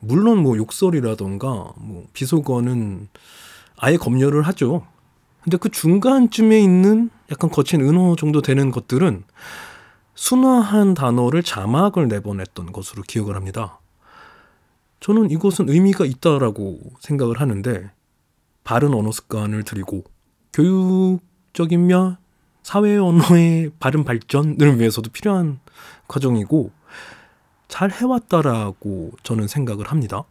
물론 0.00 0.38
뭐 0.42 0.56
욕설이라던가 0.56 1.72
뭐 1.76 2.06
비속어는 2.12 3.08
아예 3.76 3.96
검열을 3.96 4.42
하죠. 4.42 4.86
근데 5.42 5.56
그 5.56 5.68
중간쯤에 5.68 6.60
있는 6.60 7.10
약간 7.30 7.50
거친 7.50 7.80
은어 7.80 8.16
정도 8.16 8.42
되는 8.42 8.70
것들은 8.70 9.24
순화한 10.14 10.94
단어를 10.94 11.42
자막을 11.42 12.08
내보냈던 12.08 12.72
것으로 12.72 13.02
기억을 13.02 13.36
합니다. 13.36 13.78
저는 15.00 15.30
이것은 15.30 15.68
의미가 15.68 16.04
있다라고 16.04 16.80
생각을 17.00 17.40
하는데 17.40 17.90
바른 18.64 18.92
언어 18.94 19.12
습관을 19.12 19.62
들이고 19.62 20.04
교육적이며 20.52 22.18
사회 22.62 22.96
언어의 22.98 23.70
바른 23.78 24.04
발전을 24.04 24.78
위해서도 24.78 25.10
필요한 25.10 25.60
과정이고 26.06 26.70
잘 27.68 27.90
해왔다라고 27.90 29.12
저는 29.22 29.46
생각을 29.46 29.86
합니다. 29.88 30.24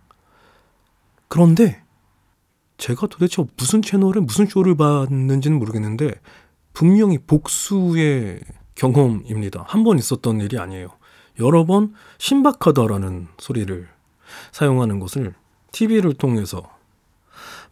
그런데 1.28 1.82
제가 2.78 3.08
도대체 3.08 3.44
무슨 3.58 3.82
채널에 3.82 4.20
무슨 4.20 4.46
쇼를 4.46 4.76
봤는지는 4.76 5.58
모르겠는데 5.60 6.14
분명히 6.74 7.18
복수의 7.18 8.40
경험입니다. 8.76 9.66
한 9.68 9.84
번 9.84 9.98
있었던 9.98 10.40
일이 10.42 10.60
아니에요. 10.60 10.90
여러 11.40 11.66
번 11.66 11.94
신박하다라는 12.20 13.28
소리를 13.40 13.88
사용하는 14.52 15.00
것을 15.00 15.34
TV를 15.72 16.14
통해서 16.14 16.70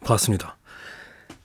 봤습니다. 0.04 0.56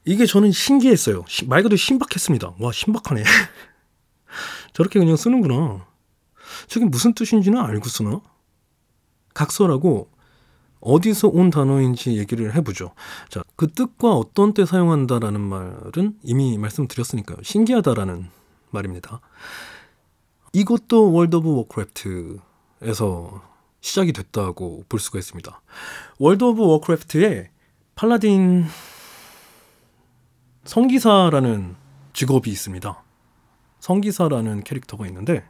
이게 0.05 0.25
저는 0.25 0.51
신기했어요. 0.51 1.25
말 1.47 1.63
그대로 1.63 1.77
신박했습니다. 1.77 2.55
와, 2.59 2.71
신박하네. 2.71 3.23
저렇게 4.73 4.99
그냥 4.99 5.15
쓰는구나. 5.15 5.85
저게 6.67 6.85
무슨 6.85 7.13
뜻인지는 7.13 7.59
알고 7.59 7.87
쓰나? 7.87 8.21
각서라고 9.33 10.09
어디서 10.79 11.27
온 11.27 11.51
단어인지 11.51 12.17
얘기를 12.17 12.55
해보죠. 12.55 12.93
자, 13.29 13.43
그 13.55 13.71
뜻과 13.71 14.13
어떤 14.13 14.53
때 14.53 14.65
사용한다라는 14.65 15.39
말은 15.39 16.17
이미 16.23 16.57
말씀드렸으니까요. 16.57 17.37
신기하다라는 17.43 18.29
말입니다. 18.71 19.21
이것도 20.53 21.13
World 21.13 21.35
of 21.37 21.49
Warcraft에서 21.57 23.41
시작이 23.79 24.11
됐다고 24.11 24.85
볼 24.89 24.99
수가 24.99 25.19
있습니다. 25.19 25.61
World 26.17 26.43
of 26.43 26.61
Warcraft에 26.61 27.51
paladin 27.95 28.65
성기사라는 30.63 31.75
직업이 32.13 32.51
있습니다. 32.51 33.03
성기사라는 33.79 34.63
캐릭터가 34.63 35.07
있는데 35.07 35.43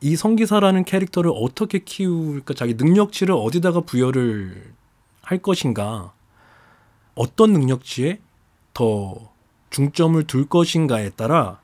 이 0.00 0.14
성기사라는 0.14 0.84
캐릭터를 0.84 1.32
어떻게 1.34 1.80
키울까 1.80 2.54
자기 2.54 2.74
능력치를 2.74 3.34
어디다가 3.34 3.80
부여를 3.80 4.72
할 5.22 5.38
것인가 5.38 6.12
어떤 7.14 7.52
능력치에 7.52 8.20
더 8.72 9.32
중점을 9.70 10.24
둘 10.28 10.48
것인가에 10.48 11.10
따라 11.10 11.60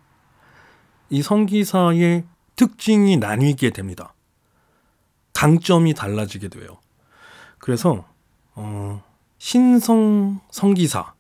이 1.11 1.23
성기사의 1.23 2.25
특징이 2.57 3.17
나뉘게 3.17 3.71
됩니다. 3.71 4.15
강점이 5.33 5.95
달라지게 5.95 6.49
돼요. 6.49 6.79
그래서 7.59 8.05
어, 8.55 9.03
신성 9.39 10.41
성기사, 10.51 11.14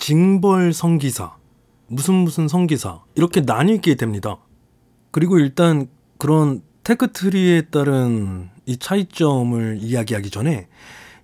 징벌 0.00 0.72
성기사, 0.72 1.36
무슨 1.86 2.14
무슨 2.14 2.48
성기사 2.48 3.02
이렇게 3.16 3.42
나뉘게 3.42 3.96
됩니다. 3.96 4.38
그리고 5.10 5.38
일단 5.38 5.88
그런 6.16 6.62
테크트리에 6.84 7.66
따른 7.70 8.48
이 8.64 8.78
차이점을 8.78 9.78
이야기하기 9.82 10.30
전에 10.30 10.68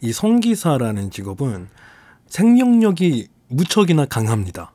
이 0.02 0.12
성기사라는 0.12 1.10
직업은 1.10 1.68
생명력이 2.26 3.28
무척이나 3.48 4.04
강합니다. 4.04 4.72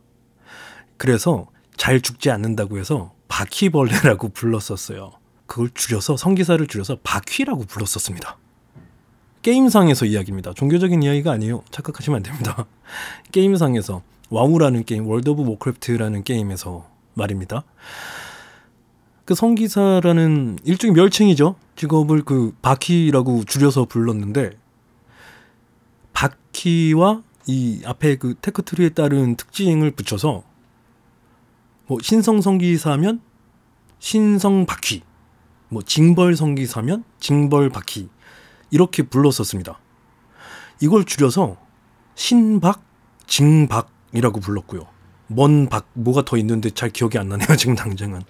그래서 0.97 1.45
잘 1.77 2.01
죽지 2.01 2.31
않는다고 2.31 2.79
해서 2.79 3.13
바퀴벌레라고 3.27 4.29
불렀었어요. 4.29 5.11
그걸 5.45 5.69
줄여서 5.75 6.17
성기사를 6.17 6.65
줄여서 6.65 6.97
바퀴라고 7.03 7.65
불렀었습니다. 7.65 8.37
게임상에서 9.41 10.05
이야기입니다. 10.05 10.53
종교적인 10.53 11.01
이야기가 11.03 11.31
아니에요. 11.31 11.63
착각하시면 11.71 12.17
안 12.17 12.23
됩니다. 12.23 12.65
게임상에서 13.31 14.01
와우라는 14.29 14.85
게임, 14.85 15.07
World 15.07 15.29
of 15.29 15.43
Warcraft라는 15.43 16.23
게임에서 16.23 16.87
말입니다. 17.13 17.63
그 19.25 19.35
성기사라는 19.35 20.59
일종의 20.63 20.95
멸칭이죠. 20.95 21.55
직업을 21.75 22.23
그 22.23 22.55
바퀴라고 22.61 23.43
줄여서 23.45 23.85
불렀는데 23.85 24.51
바퀴와 26.13 27.23
이 27.47 27.81
앞에 27.85 28.17
그 28.17 28.35
테크트리에 28.41 28.89
따른 28.89 29.35
특징을 29.35 29.91
붙여서 29.91 30.43
뭐 31.87 31.97
신성 32.01 32.41
성기사면 32.41 33.21
신성 33.99 34.65
바퀴, 34.65 35.01
뭐 35.69 35.81
징벌 35.81 36.35
성기사면 36.35 37.03
징벌 37.19 37.69
바퀴 37.69 38.09
이렇게 38.71 39.03
불렀었습니다. 39.03 39.79
이걸 40.81 41.05
줄여서 41.05 41.57
신박, 42.15 42.81
징박이라고 43.27 44.39
불렀고요. 44.39 44.87
먼 45.27 45.69
박, 45.69 45.87
뭐가 45.93 46.25
더 46.25 46.37
있는데 46.37 46.69
잘 46.71 46.89
기억이 46.89 47.17
안 47.17 47.29
나네요, 47.29 47.55
지금 47.55 47.75
당장은. 47.75 48.21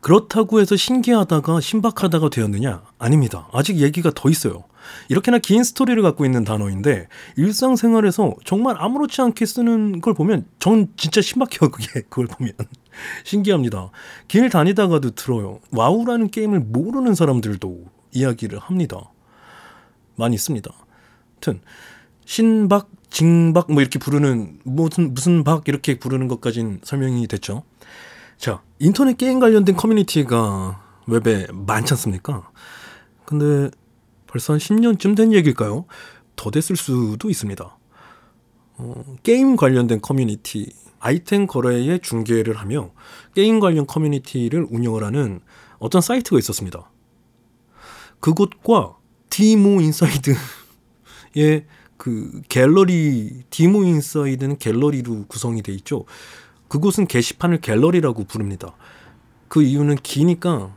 그렇다고 0.00 0.60
해서 0.60 0.74
신기하다가 0.74 1.60
신박하다가 1.60 2.28
되었느냐? 2.28 2.82
아닙니다. 2.98 3.48
아직 3.52 3.76
얘기가 3.76 4.10
더 4.12 4.28
있어요. 4.28 4.64
이렇게나 5.08 5.38
긴 5.38 5.62
스토리를 5.62 6.02
갖고 6.02 6.24
있는 6.24 6.42
단어인데 6.42 7.06
일상생활에서 7.36 8.34
정말 8.44 8.74
아무렇지 8.78 9.22
않게 9.22 9.46
쓰는 9.46 10.00
걸 10.00 10.12
보면 10.12 10.46
전 10.58 10.88
진짜 10.96 11.20
신박해요. 11.20 11.70
그게 11.70 12.00
그걸 12.10 12.26
보면 12.26 12.52
신기합니다. 13.22 13.92
길 14.26 14.50
다니다가도 14.50 15.12
들어요. 15.12 15.60
와우라는 15.70 16.32
게임을 16.32 16.58
모르는 16.58 17.14
사람들도 17.14 17.84
이야기를 18.10 18.58
합니다. 18.58 19.11
많이 20.16 20.34
있습니다. 20.34 20.70
하여튼 21.34 21.60
신박, 22.24 22.88
징박 23.10 23.72
뭐 23.72 23.82
이렇게 23.82 23.98
부르는 23.98 24.60
무슨 24.64 25.14
무슨 25.14 25.44
박 25.44 25.66
이렇게 25.68 25.98
부르는 25.98 26.28
것까진 26.28 26.80
설명이 26.82 27.26
됐죠. 27.26 27.64
자, 28.38 28.62
인터넷 28.78 29.16
게임 29.16 29.38
관련된 29.38 29.76
커뮤니티가 29.76 30.82
웹에 31.06 31.46
많지 31.52 31.94
않습니까? 31.94 32.50
근데 33.24 33.70
벌써 34.26 34.54
한 34.54 34.58
10년쯤 34.58 35.16
된 35.16 35.32
얘기일까요? 35.32 35.84
더 36.36 36.50
됐을 36.50 36.76
수도 36.76 37.28
있습니다. 37.30 37.78
어, 38.78 39.04
게임 39.22 39.56
관련된 39.56 40.00
커뮤니티, 40.00 40.72
아이템 40.98 41.46
거래의 41.46 42.00
중개를 42.00 42.56
하며 42.56 42.92
게임 43.34 43.60
관련 43.60 43.86
커뮤니티를 43.86 44.66
운영을 44.70 45.04
하는 45.04 45.40
어떤 45.78 46.00
사이트가 46.00 46.38
있었습니다. 46.38 46.90
그곳과 48.20 48.96
디모 49.32 49.80
인사이드의 49.80 50.36
그 51.96 52.42
갤러리, 52.50 53.44
디모 53.48 53.82
인사이드는 53.82 54.58
갤러리로 54.58 55.24
구성이 55.26 55.62
돼 55.62 55.72
있죠. 55.72 56.04
그곳은 56.68 57.06
게시판을 57.06 57.62
갤러리라고 57.62 58.24
부릅니다. 58.24 58.76
그 59.48 59.62
이유는 59.62 59.96
기니까 59.96 60.76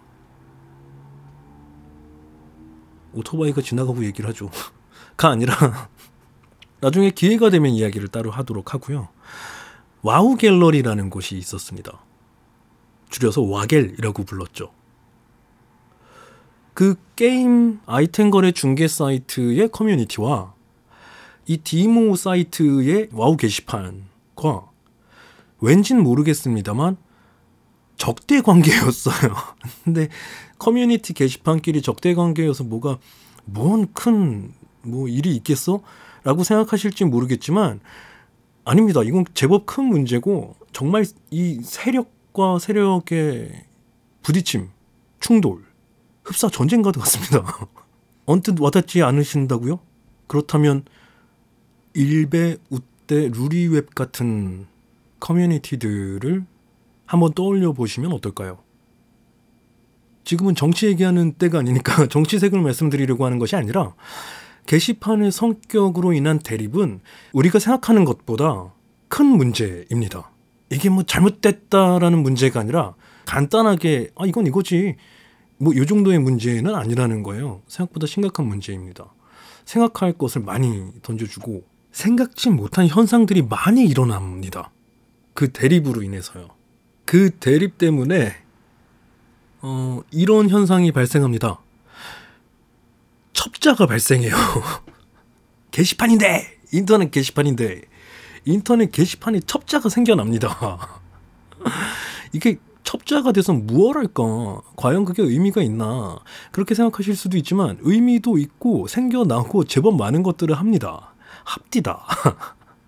오토바이가 3.12 3.62
지나가고 3.62 4.06
얘기를 4.06 4.30
하죠. 4.30 4.50
가 5.18 5.30
아니라 5.30 5.54
나중에 6.80 7.10
기회가 7.12 7.50
되면 7.50 7.72
이야기를 7.72 8.08
따로 8.08 8.32
하도록 8.32 8.74
하고요. 8.74 9.10
와우 10.02 10.38
갤러리라는 10.38 11.10
곳이 11.10 11.36
있었습니다. 11.36 12.02
줄여서 13.10 13.42
와갤이라고 13.42 14.24
불렀죠. 14.24 14.72
그 16.76 16.96
게임 17.16 17.80
아이템 17.88 18.30
거래 18.30 18.52
중개 18.52 18.88
사이트의 18.88 19.70
커뮤니티와 19.70 20.54
이 21.48 21.58
디모 21.58 22.16
사이트의 22.16 23.10
와우 23.14 23.38
게시판과 23.38 24.70
왠진 25.62 26.02
모르겠습니다만 26.04 26.98
적대 27.98 28.42
관계였어요. 28.42 29.34
근데 29.84 30.10
커뮤니티 30.60 31.14
게시판끼리 31.14 31.82
적대 31.82 32.14
관계여서 32.14 32.64
뭐가 32.66 33.00
뭔 33.46 33.88
큰 33.94 34.54
뭐 34.86 35.08
일이 35.08 35.36
있겠어? 35.38 35.82
라고 36.24 36.44
생각하실지 36.44 37.06
모르겠지만 37.06 37.80
아닙니다. 38.64 39.02
이건 39.04 39.26
제법 39.34 39.66
큰 39.66 39.86
문제고 39.86 40.56
정말 40.74 41.06
이 41.32 41.60
세력과 41.64 42.60
세력의 42.60 43.66
부딪힘, 44.24 44.70
충돌, 45.20 45.65
흡사 46.26 46.50
전쟁과 46.50 46.92
같습니다. 46.92 47.44
언뜻 48.26 48.60
와닿지 48.60 49.04
않으신다고요? 49.04 49.80
그렇다면 50.28 50.84
일베, 51.94 52.58
우대, 52.70 53.30
루리웹 53.30 53.94
같은 53.96 54.66
커뮤니티들을 55.20 56.46
한번 57.06 57.34
떠올려 57.34 57.72
보시면 57.72 58.12
어떨까요? 58.12 58.60
지금은 60.24 60.56
정치 60.56 60.88
얘기하는 60.88 61.34
때가 61.34 61.60
아니니까 61.60 62.08
정치색을 62.10 62.60
말씀드리려고 62.60 63.26
하는 63.26 63.38
것이 63.38 63.56
아니라 63.56 63.94
게시판의 64.66 65.32
성격으로 65.32 66.14
인한 66.14 66.40
대립은 66.40 67.00
우리가 67.34 67.60
생각하는 67.60 68.04
것보다 68.04 68.74
큰 69.08 69.28
문제입니다. 69.28 70.32
이게 70.72 70.90
뭐 70.90 71.04
잘못됐다라는 71.04 72.24
문제가 72.24 72.62
아니라 72.62 72.96
간단하게 73.26 74.10
아 74.16 74.26
이건 74.26 74.48
이거지 74.48 74.96
뭐이 75.58 75.86
정도의 75.86 76.20
문제는 76.20 76.74
아니라는 76.76 77.24
거예요. 77.24 77.62
생각보다 77.68 78.08
심각한 78.08 78.48
문제입니다. 78.48 79.14
생각할 79.66 80.14
것을 80.14 80.42
많이 80.42 80.92
던져주고 81.02 81.64
생각지 81.92 82.50
못한 82.50 82.88
현상들이 82.88 83.42
많이 83.44 83.86
일어납니다. 83.86 84.72
그 85.34 85.52
대립으로 85.52 86.04
인해서요. 86.04 86.50
그 87.06 87.30
대립 87.32 87.78
때문에 87.78 88.36
어, 89.62 90.02
이런 90.12 90.50
현상이 90.50 90.92
발생합니다. 90.92 91.60
첩자가 93.34 93.86
발생해요. 93.88 94.36
게시판인데 95.72 96.58
인터넷 96.72 97.12
게시판인데 97.12 97.82
인터넷 98.46 98.92
게시판에 98.92 99.40
첩자가 99.40 99.90
생겨납니다. 99.90 101.02
이게 102.34 102.58
첩자가 102.96 103.32
돼서 103.34 103.52
무엇 103.52 103.96
할까? 103.96 104.62
과연 104.78 105.06
그게 105.06 105.22
의미가 105.22 105.62
있나? 105.62 106.20
그렇게 106.52 106.76
생각하실 106.76 107.16
수도 107.16 107.38
있지만 107.38 107.78
의미도 107.82 108.38
있고 108.38 108.88
생겨나고 108.88 109.66
제법 109.66 109.98
많은 109.98 110.24
것들을 110.24 110.56
합니다. 110.56 111.14
합디다. 111.44 112.06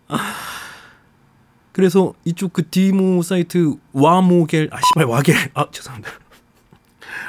그래서 1.73 2.13
이쪽 2.23 2.53
그 2.53 2.69
디모 2.69 3.21
사이트 3.21 3.75
와모겔 3.91 4.69
아 4.71 4.77
씨발 4.81 5.05
와겔 5.05 5.35
아 5.53 5.67
죄송합니다. 5.71 6.11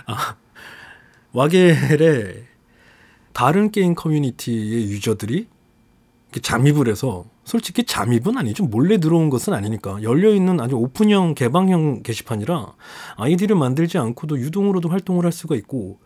아 0.06 0.36
와겔에 1.32 2.44
다른 3.32 3.70
게임 3.70 3.94
커뮤니티의 3.94 4.90
유저들이 4.90 5.48
잠입을 6.40 6.88
해서 6.88 7.24
솔직히 7.48 7.84
잠입은 7.84 8.36
아니죠. 8.36 8.64
몰래 8.64 8.98
들어온 8.98 9.30
것은 9.30 9.54
아니니까. 9.54 10.02
열려있는 10.02 10.60
아주 10.60 10.76
오픈형, 10.76 11.34
개방형 11.34 12.02
게시판이라 12.02 12.74
아이디를 13.16 13.56
만들지 13.56 13.96
않고도 13.96 14.38
유동으로도 14.38 14.90
활동을 14.90 15.24
할 15.24 15.32
수가 15.32 15.56
있고, 15.56 15.98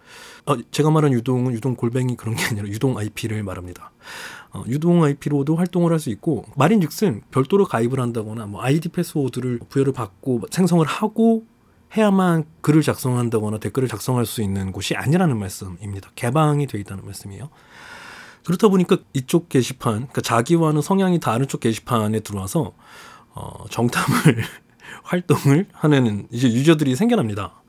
어, 0.47 0.55
제가 0.71 0.91
말한 0.91 1.13
유동은 1.13 1.53
유동 1.53 1.75
골뱅이 1.75 2.17
그런 2.17 2.37
게 2.37 2.45
아니라 2.45 2.69
유동 2.69 2.97
IP를 2.97 3.43
말합니다. 3.43 3.91
어, 4.53 4.63
유동 4.69 5.03
IP로도 5.03 5.57
활동을 5.57 5.91
할 5.91 5.99
수 5.99 6.11
있고, 6.11 6.45
말인 6.55 6.81
즉슨 6.81 7.23
별도로 7.33 7.65
가입을 7.65 7.99
한다거나 7.99 8.47
뭐 8.47 8.63
아이디 8.63 8.89
패스워드를 8.89 9.59
부여를 9.69 9.93
받고 9.93 10.43
생성을 10.49 10.87
하고 10.87 11.45
해야만 11.97 12.45
글을 12.61 12.83
작성한다거나 12.83 13.59
댓글을 13.59 13.89
작성할 13.89 14.27
수 14.27 14.43
있는 14.43 14.71
곳이 14.73 14.95
아니라는 14.95 15.39
말씀입니다. 15.39 16.11
개방이 16.15 16.67
되어 16.67 16.81
있다는 16.81 17.05
말씀이에요. 17.05 17.51
그렇다 18.45 18.69
보니까 18.69 18.99
이쪽 19.13 19.49
게시판, 19.49 19.95
그러니까 19.95 20.21
자기와는 20.21 20.83
성향이 20.83 21.21
다른 21.21 21.47
쪽 21.49 21.61
게시판에 21.61 22.21
들어와서 22.21 22.73
어, 23.35 23.65
정탐을 23.71 24.43
활동을 25.05 25.67
하는 25.73 26.27
이제 26.31 26.53
유저들이 26.53 26.97
생겨납니다. 26.97 27.63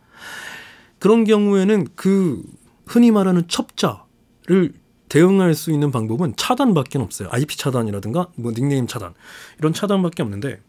그런 1.00 1.24
경우에는 1.26 1.88
그 1.96 2.42
흔히 2.86 3.12
말하는 3.12 3.48
첩자를 3.48 4.74
대응할 5.10 5.54
수 5.54 5.72
있는 5.72 5.92
방법은 5.92 6.36
차단밖에 6.38 6.98
없어요. 6.98 7.30
IP 7.32 7.58
차단이라든가 7.58 8.30
뭐 8.36 8.52
닉네임 8.52 8.88
차단 8.88 9.14
이런 9.60 9.74
차단밖에 9.74 10.24
없는데 10.24 10.60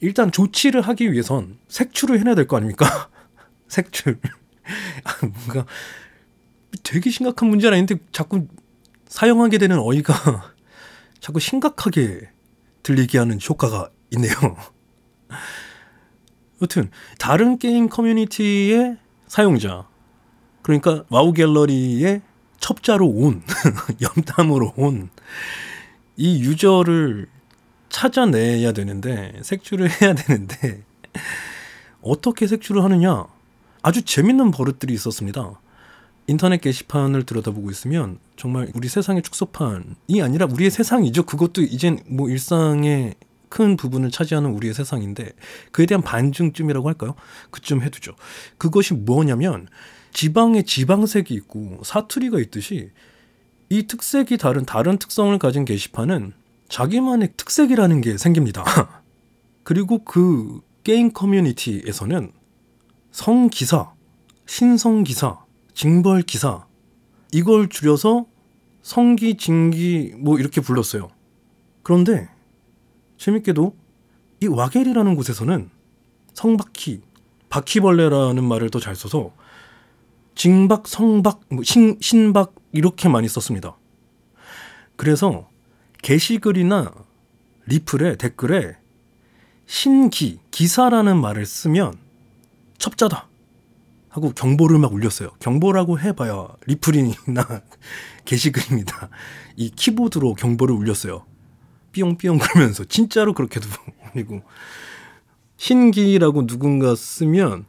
일단 0.00 0.32
조치를 0.32 0.80
하기 0.82 1.12
위해선 1.12 1.58
색출을 1.68 2.18
해내야 2.18 2.34
될 2.34 2.46
거 2.46 2.56
아닙니까? 2.56 3.08
색출. 3.68 4.18
뭔가 5.22 5.66
되게 6.82 7.10
심각한 7.10 7.48
문제는 7.48 7.74
아닌데 7.74 7.96
자꾸 8.12 8.48
사용하게 9.08 9.58
되는 9.58 9.78
어휘가 9.78 10.14
자꾸 11.20 11.40
심각하게 11.40 12.30
들리게 12.82 13.18
하는 13.18 13.38
효과가 13.46 13.90
있네요. 14.12 14.32
여튼 16.62 16.90
다른 17.18 17.58
게임 17.58 17.88
커뮤니티의 17.88 18.96
사용자 19.26 19.88
그러니까 20.62 21.04
WoW 21.10 21.32
갤러리의 21.32 22.22
첩자로 22.60 23.06
온 23.06 23.42
염탐으로 24.00 24.74
온 24.76 25.10
이 26.16 26.40
유저를 26.40 27.26
찾아내야 27.90 28.72
되는데 28.72 29.38
색출을 29.42 29.90
해야 30.00 30.14
되는데 30.14 30.82
어떻게 32.00 32.46
색출을 32.46 32.82
하느냐 32.82 33.26
아주 33.82 34.02
재밌는 34.02 34.50
버릇들이 34.50 34.94
있었습니다. 34.94 35.60
인터넷 36.26 36.60
게시판을 36.60 37.24
들여다보고 37.24 37.70
있으면 37.70 38.18
정말 38.36 38.70
우리 38.74 38.88
세상의 38.88 39.22
축소판이 39.22 40.22
아니라 40.22 40.46
우리의 40.46 40.70
세상이죠. 40.70 41.24
그것도 41.24 41.62
이젠 41.62 41.98
뭐 42.06 42.28
일상의 42.28 43.14
큰 43.48 43.76
부분을 43.76 44.10
차지하는 44.10 44.50
우리의 44.50 44.74
세상인데 44.74 45.32
그에 45.72 45.86
대한 45.86 46.02
반증쯤이라고 46.02 46.88
할까요? 46.88 47.14
그쯤 47.50 47.82
해두죠. 47.82 48.14
그것이 48.58 48.94
뭐냐면 48.94 49.68
지방에 50.12 50.62
지방색이 50.62 51.32
있고 51.34 51.80
사투리가 51.82 52.38
있듯이 52.40 52.90
이 53.68 53.86
특색이 53.86 54.36
다른 54.36 54.64
다른 54.64 54.98
특성을 54.98 55.36
가진 55.38 55.64
게시판은 55.64 56.32
자기만의 56.68 57.34
특색이라는 57.36 58.00
게 58.00 58.18
생깁니다. 58.18 58.64
그리고 59.62 60.04
그 60.04 60.60
게임 60.84 61.12
커뮤니티에서는 61.12 62.32
성기사, 63.10 63.92
신성기사, 64.46 65.38
징벌 65.74 66.22
기사 66.22 66.65
이걸 67.32 67.68
줄여서 67.68 68.26
성기 68.82 69.36
징기 69.36 70.14
뭐 70.16 70.38
이렇게 70.38 70.60
불렀어요. 70.60 71.08
그런데 71.82 72.28
재밌게도 73.18 73.76
이 74.42 74.46
와겔이라는 74.46 75.14
곳에서는 75.16 75.70
성바퀴 76.34 77.00
바퀴벌레라는 77.48 78.44
말을 78.44 78.70
더 78.70 78.78
잘 78.80 78.94
써서 78.94 79.32
징박 80.34 80.86
성박 80.86 81.40
뭐 81.48 81.64
신, 81.64 81.96
신박 82.00 82.54
이렇게 82.72 83.08
많이 83.08 83.28
썼습니다. 83.28 83.76
그래서 84.96 85.48
게시글이나 86.02 86.92
리플에 87.66 88.16
댓글에 88.16 88.76
신기 89.66 90.38
기사라는 90.50 91.20
말을 91.20 91.46
쓰면 91.46 91.94
첩자다 92.78 93.28
하고 94.16 94.30
경보를 94.30 94.78
막 94.78 94.94
울렸어요. 94.94 95.28
경보라고 95.40 96.00
해봐야 96.00 96.48
리플이나 96.66 97.14
게시글입니다. 98.24 99.10
이 99.56 99.70
키보드로 99.70 100.34
경보를 100.34 100.74
울렸어요. 100.74 101.26
삐용삐용 101.92 102.38
그러면서 102.38 102.84
진짜로 102.84 103.34
그렇게도 103.34 103.68
울리고 104.14 104.42
신기라고 105.58 106.46
누군가 106.46 106.94
쓰면 106.94 107.66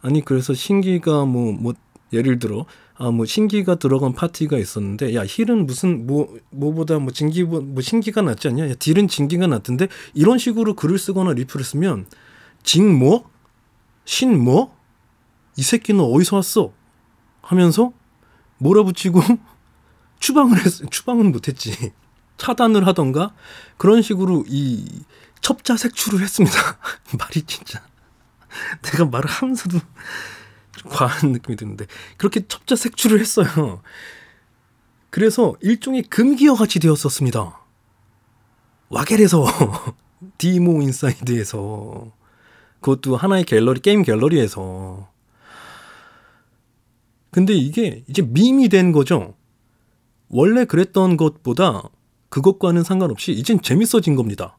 아니 0.00 0.24
그래서 0.24 0.54
신기가 0.54 1.24
뭐뭐 1.24 1.52
뭐 1.52 1.74
예를 2.12 2.40
들어 2.40 2.66
아 2.96 3.10
뭐 3.12 3.24
신기가 3.26 3.76
들어간 3.76 4.12
파티가 4.12 4.58
있었는데 4.58 5.14
야 5.14 5.22
힐은 5.24 5.66
무슨 5.66 6.06
뭐 6.08 6.36
뭐보다 6.50 6.98
뭐 6.98 7.12
진기 7.12 7.44
뭐 7.44 7.80
신기가 7.80 8.22
낫지 8.22 8.48
않냐 8.48 8.70
야 8.70 8.74
딜은 8.74 9.06
진기가 9.06 9.46
낫던데 9.46 9.86
이런 10.14 10.38
식으로 10.38 10.74
글을 10.74 10.98
쓰거나 10.98 11.32
리플을 11.34 11.64
쓰면 11.64 12.06
징뭐 12.64 13.30
신뭐 14.04 14.75
이 15.56 15.62
새끼는 15.62 16.04
어디서 16.04 16.36
왔어? 16.36 16.72
하면서 17.42 17.92
몰아붙이고 18.58 19.20
추방을 20.20 20.64
했 20.64 20.90
추방은 20.90 21.32
못했지. 21.32 21.92
차단을 22.36 22.86
하던가 22.86 23.34
그런 23.78 24.02
식으로 24.02 24.44
이 24.46 24.86
첩자 25.40 25.76
색출을 25.76 26.20
했습니다. 26.20 26.56
말이 27.18 27.42
진짜. 27.42 27.82
내가 28.82 29.06
말을 29.06 29.28
하면서도 29.28 29.78
좀 30.76 30.90
과한 30.90 31.32
느낌이 31.32 31.56
드는데 31.56 31.86
그렇게 32.16 32.46
첩자 32.46 32.76
색출을 32.76 33.20
했어요. 33.20 33.82
그래서 35.10 35.54
일종의 35.60 36.02
금기어 36.04 36.54
같이 36.54 36.78
되었었습니다. 36.78 37.58
와갤에서 38.88 39.46
디시 40.38 40.82
인사이드에서 40.82 42.12
그것도 42.80 43.16
하나의 43.16 43.44
갤러리 43.44 43.80
게임 43.80 44.02
갤러리에서 44.02 45.08
근데 47.36 47.52
이게 47.52 48.02
이제 48.08 48.22
밈이 48.22 48.70
된 48.70 48.92
거죠. 48.92 49.34
원래 50.30 50.64
그랬던 50.64 51.18
것보다 51.18 51.82
그것과는 52.30 52.82
상관없이 52.82 53.30
이젠 53.32 53.60
재밌어진 53.60 54.16
겁니다. 54.16 54.56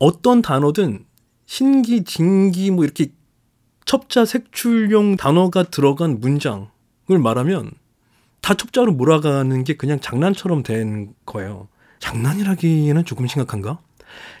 어떤 0.00 0.42
단어든 0.42 1.04
신기, 1.46 2.02
진기 2.02 2.72
뭐 2.72 2.82
이렇게 2.82 3.12
첩자 3.84 4.24
색출용 4.24 5.16
단어가 5.16 5.62
들어간 5.62 6.18
문장을 6.18 6.66
말하면 7.06 7.70
다 8.40 8.54
첩자로 8.54 8.94
몰아가는 8.94 9.62
게 9.62 9.76
그냥 9.76 10.00
장난처럼 10.00 10.64
된 10.64 11.14
거예요. 11.26 11.68
장난이라기에는 12.00 13.04
조금 13.04 13.28
심각한가? 13.28 13.78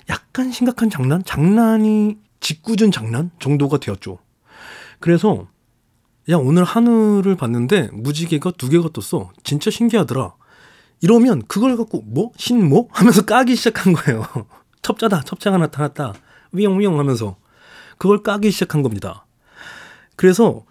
약간 0.08 0.50
심각한 0.50 0.90
장난? 0.90 1.22
장난이 1.22 2.16
짓궂은 2.40 2.90
장난 2.90 3.30
정도가 3.38 3.78
되었죠. 3.78 4.18
그래서 4.98 5.46
야 6.30 6.36
오늘 6.36 6.62
하늘을 6.64 7.36
봤는데 7.36 7.90
무지개가 7.92 8.52
두 8.52 8.68
개가 8.68 8.90
떴어. 8.92 9.32
진짜 9.42 9.70
신기하더라. 9.70 10.34
이러면 11.00 11.42
그걸 11.48 11.76
갖고 11.76 12.02
뭐? 12.02 12.30
신뭐? 12.36 12.88
하면서 12.92 13.22
까기 13.22 13.56
시작한 13.56 13.92
거예요. 13.92 14.24
첩자다. 14.82 15.22
첩자가 15.22 15.58
나타났다. 15.58 16.14
위용위용 16.52 16.98
하면서 16.98 17.36
그걸 17.98 18.22
까기 18.22 18.52
시작한 18.52 18.82
겁니다. 18.82 19.26
그래서 20.14 20.64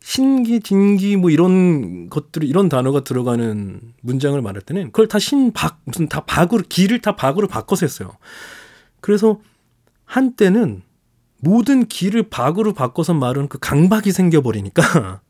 신기, 0.00 0.60
진기 0.60 1.16
뭐 1.16 1.30
이런 1.30 2.08
것들이 2.10 2.46
이런 2.46 2.68
단어가 2.68 3.02
들어가는 3.02 3.80
문장을 4.02 4.40
말할 4.40 4.62
때는 4.62 4.86
그걸 4.86 5.08
다 5.08 5.18
신박 5.18 5.80
무슨 5.84 6.08
다 6.08 6.24
박으로 6.24 6.64
기를 6.68 7.00
다 7.00 7.16
박으로 7.16 7.48
바꿔서 7.48 7.86
했어요. 7.86 8.12
그래서 9.00 9.40
한때는 10.04 10.82
모든 11.44 11.86
기를 11.86 12.22
박으로 12.22 12.72
바꿔서 12.72 13.14
말은 13.14 13.48
그 13.48 13.58
강박이 13.58 14.12
생겨버리니까 14.12 15.20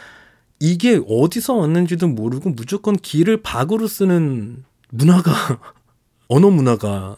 이게 0.60 0.98
어디서 1.06 1.56
왔는지도 1.56 2.08
모르고 2.08 2.50
무조건 2.50 2.96
기를 2.96 3.42
박으로 3.42 3.86
쓰는 3.86 4.64
문화가 4.88 5.30
언어 6.28 6.48
문화가 6.48 7.16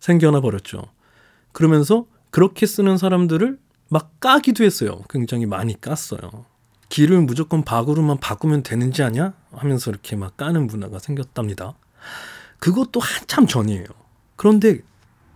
생겨나 0.00 0.42
버렸죠. 0.42 0.82
그러면서 1.52 2.04
그렇게 2.30 2.66
쓰는 2.66 2.98
사람들을 2.98 3.58
막 3.88 4.20
까기도 4.20 4.64
했어요. 4.64 5.00
굉장히 5.08 5.46
많이 5.46 5.74
깠어요. 5.80 6.44
길을 6.90 7.22
무조건 7.22 7.64
박으로만 7.64 8.18
바꾸면 8.18 8.64
되는지 8.64 9.02
아냐? 9.02 9.32
하면서 9.50 9.90
이렇게 9.90 10.14
막 10.14 10.36
까는 10.36 10.66
문화가 10.66 10.98
생겼답니다. 10.98 11.72
그것도 12.58 13.00
한참 13.00 13.46
전이에요. 13.46 13.86
그런데 14.36 14.80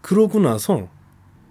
그러고 0.02 0.38
나서 0.38 0.88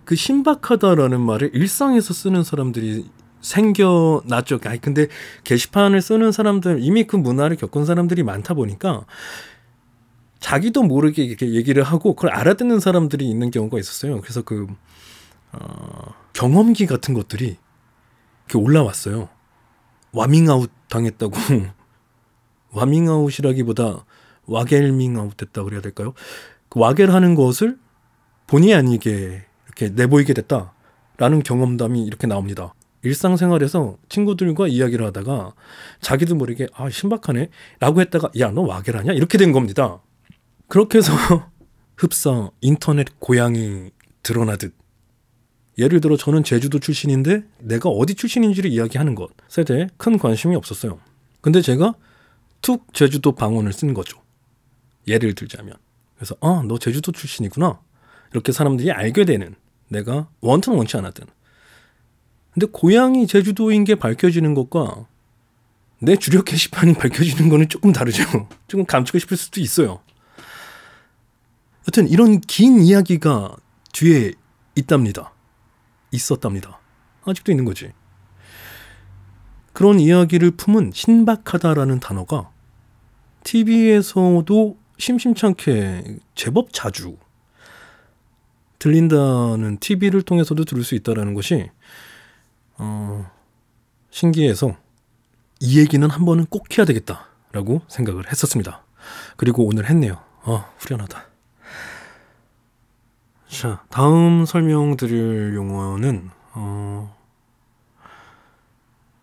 그 0.06 0.16
신박하다라는 0.16 1.22
말을 1.22 1.52
일상에서 1.54 2.14
쓰는 2.14 2.44
사람들이 2.44 3.06
생겨났죠. 3.42 4.60
아니 4.66 4.80
근데 4.80 5.08
게시판을 5.44 6.02
쓰는 6.02 6.32
사람들 6.32 6.78
이미 6.82 7.06
그 7.06 7.16
문화를 7.16 7.58
겪은 7.58 7.86
사람들이 7.86 8.24
많다 8.24 8.54
보니까 8.54 9.06
자기도 10.40 10.84
모르게 10.84 11.24
이렇게 11.24 11.54
얘기를 11.54 11.84
하고 11.84 12.16
그걸 12.16 12.32
알아듣는 12.32 12.80
사람들이 12.80 13.30
있는 13.30 13.52
경우가 13.52 13.80
있었어요. 13.80 14.22
그래서 14.22 14.42
그 14.42 14.68
어, 15.54 16.14
경험기 16.34 16.86
같은 16.86 17.14
것들이 17.14 17.58
이렇게 18.48 18.58
올라왔어요. 18.58 19.30
와밍아웃 20.14 20.70
당했다고 20.90 21.34
와밍아웃이라기보다 22.74 24.06
와겔밍아웃 24.46 25.38
됐다 25.38 25.64
그래야 25.64 25.82
될까요? 25.82 26.14
그 26.70 26.80
와겔하는 26.80 27.36
것을 27.36 27.78
본의 28.48 28.74
아니게 28.74 29.46
이렇게 29.76 29.90
내보이게 29.94 30.34
됐다라는 30.34 31.44
경험담이 31.44 32.04
이렇게 32.04 32.28
나옵니다. 32.28 32.74
일상생활에서 33.04 33.98
친구들과 34.10 34.68
이야기를 34.68 35.06
하다가 35.08 35.54
자기도 36.02 36.36
모르게 36.36 36.68
아 36.74 36.90
신박하네 36.90 37.50
라고 37.80 38.02
했다가 38.02 38.30
야 38.40 38.52
너 38.52 38.62
와겔하냐 38.62 39.14
이렇게 39.14 39.38
된 39.38 39.52
겁니다. 39.52 40.02
그렇게 40.68 41.00
해서 41.00 41.14
흡사 41.98 42.52
인터넷 42.62 43.20
고향이 43.20 43.92
드러나듯 44.24 44.74
예를 45.78 46.02
들어 46.02 46.16
저는 46.16 46.44
제주도 46.44 46.80
출신인데 46.80 47.44
내가 47.60 47.90
어디 47.90 48.14
출신인지를 48.14 48.72
이야기하는 48.72 49.16
것에 49.16 49.64
대해 49.66 49.88
큰 49.98 50.18
관심이 50.20 50.56
없었어요. 50.56 51.00
근데 51.40 51.62
제가 51.62 51.96
툭 52.62 52.94
제주도 52.94 53.32
방언을 53.32 53.74
쓴 53.74 53.94
거죠. 53.96 54.22
예를 55.08 55.34
들자면. 55.34 55.74
그래서 56.16 56.36
아, 56.42 56.64
너 56.68 56.78
제주도 56.78 57.12
출신이구나. 57.12 57.80
이렇게 58.32 58.52
사람들이 58.52 58.92
알게 58.92 59.26
되는 59.26 59.56
내가 59.92 60.30
원튼 60.40 60.74
원치 60.74 60.96
않았든. 60.98 61.26
근데 62.54 62.68
고향이 62.72 63.28
제주도인 63.28 63.84
게 63.84 63.96
밝혀지는 63.96 64.54
것과 64.54 65.06
내 66.00 66.16
주력 66.16 66.46
게시판이 66.46 66.94
밝혀지는 67.00 67.50
거는 67.50 67.70
조금 67.70 67.92
다르죠. 67.92 68.24
조금 68.68 68.86
감추고 68.86 69.20
싶을 69.20 69.38
수도 69.38 69.60
있어요. 69.60 70.00
여튼 71.88 72.08
이런 72.08 72.40
긴 72.40 72.82
이야기가 72.82 73.56
뒤에 73.94 74.34
있답니다. 74.76 75.34
있었답니다. 76.12 76.80
아직도 77.26 77.52
있는 77.52 77.66
거지. 77.66 77.92
그런 79.74 80.00
이야기를 80.00 80.52
품은 80.52 80.92
신박하다라는 80.94 82.00
단어가 82.00 82.50
TV에서도 83.44 84.78
심심찮게 84.98 86.20
제법 86.36 86.72
자주 86.72 87.18
들린다는 88.82 89.78
TV를 89.78 90.24
통해서도 90.24 90.66
들을 90.66 90.84
수 90.84 90.96
있다라는 90.96 91.36
것이 91.36 91.70
어, 92.80 93.30
신기해서 94.10 94.76
이 95.60 95.80
얘기는 95.80 96.10
한 96.10 96.26
번은 96.26 96.48
꼭 96.48 96.76
해야 96.76 96.86
되겠다라고 96.86 97.84
생각을 97.88 98.32
했었습니다. 98.32 98.84
그리고 99.38 99.68
오늘 99.68 99.88
했네요. 99.88 100.20
아, 100.42 100.72
후련하다. 100.80 101.28
자, 103.50 103.84
다음 103.92 104.46
설명드릴 104.48 105.54
용어는 105.54 106.32
어, 106.54 107.16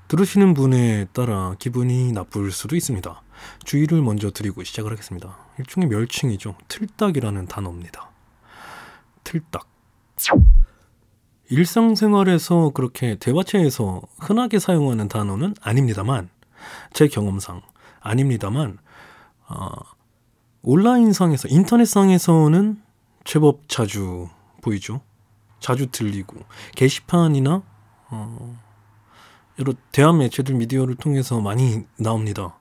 들으시는 0.06 0.54
분에 0.54 1.06
따라 1.12 1.56
기분이 1.58 2.12
나쁠 2.12 2.52
수도 2.52 2.76
있습니다. 2.76 3.22
주의를 3.64 4.02
먼저 4.02 4.30
드리고 4.30 4.62
시작을 4.62 4.92
하겠습니다. 4.92 5.36
일종의 5.58 5.88
멸칭이죠. 5.88 6.54
틀딱이라는 6.68 7.46
단어입니다. 7.46 8.07
틀딱. 9.28 9.68
일상생활에서 11.50 12.70
그렇게 12.70 13.16
대화체에서 13.16 14.00
흔하게 14.18 14.58
사용하는 14.58 15.08
단어는 15.08 15.54
아닙니다만, 15.60 16.30
제 16.94 17.08
경험상 17.08 17.60
아닙니다만, 18.00 18.78
어, 19.48 19.68
온라인상에서, 20.62 21.48
인터넷상에서는 21.48 22.82
제법 23.24 23.68
자주 23.68 24.28
보이죠. 24.62 25.02
자주 25.60 25.90
들리고 25.90 26.36
게시판이나 26.76 27.62
어, 28.10 28.58
여러 29.58 29.74
대한 29.92 30.18
매체들 30.18 30.54
미디어를 30.54 30.94
통해서 30.94 31.40
많이 31.40 31.84
나옵니다. 31.96 32.58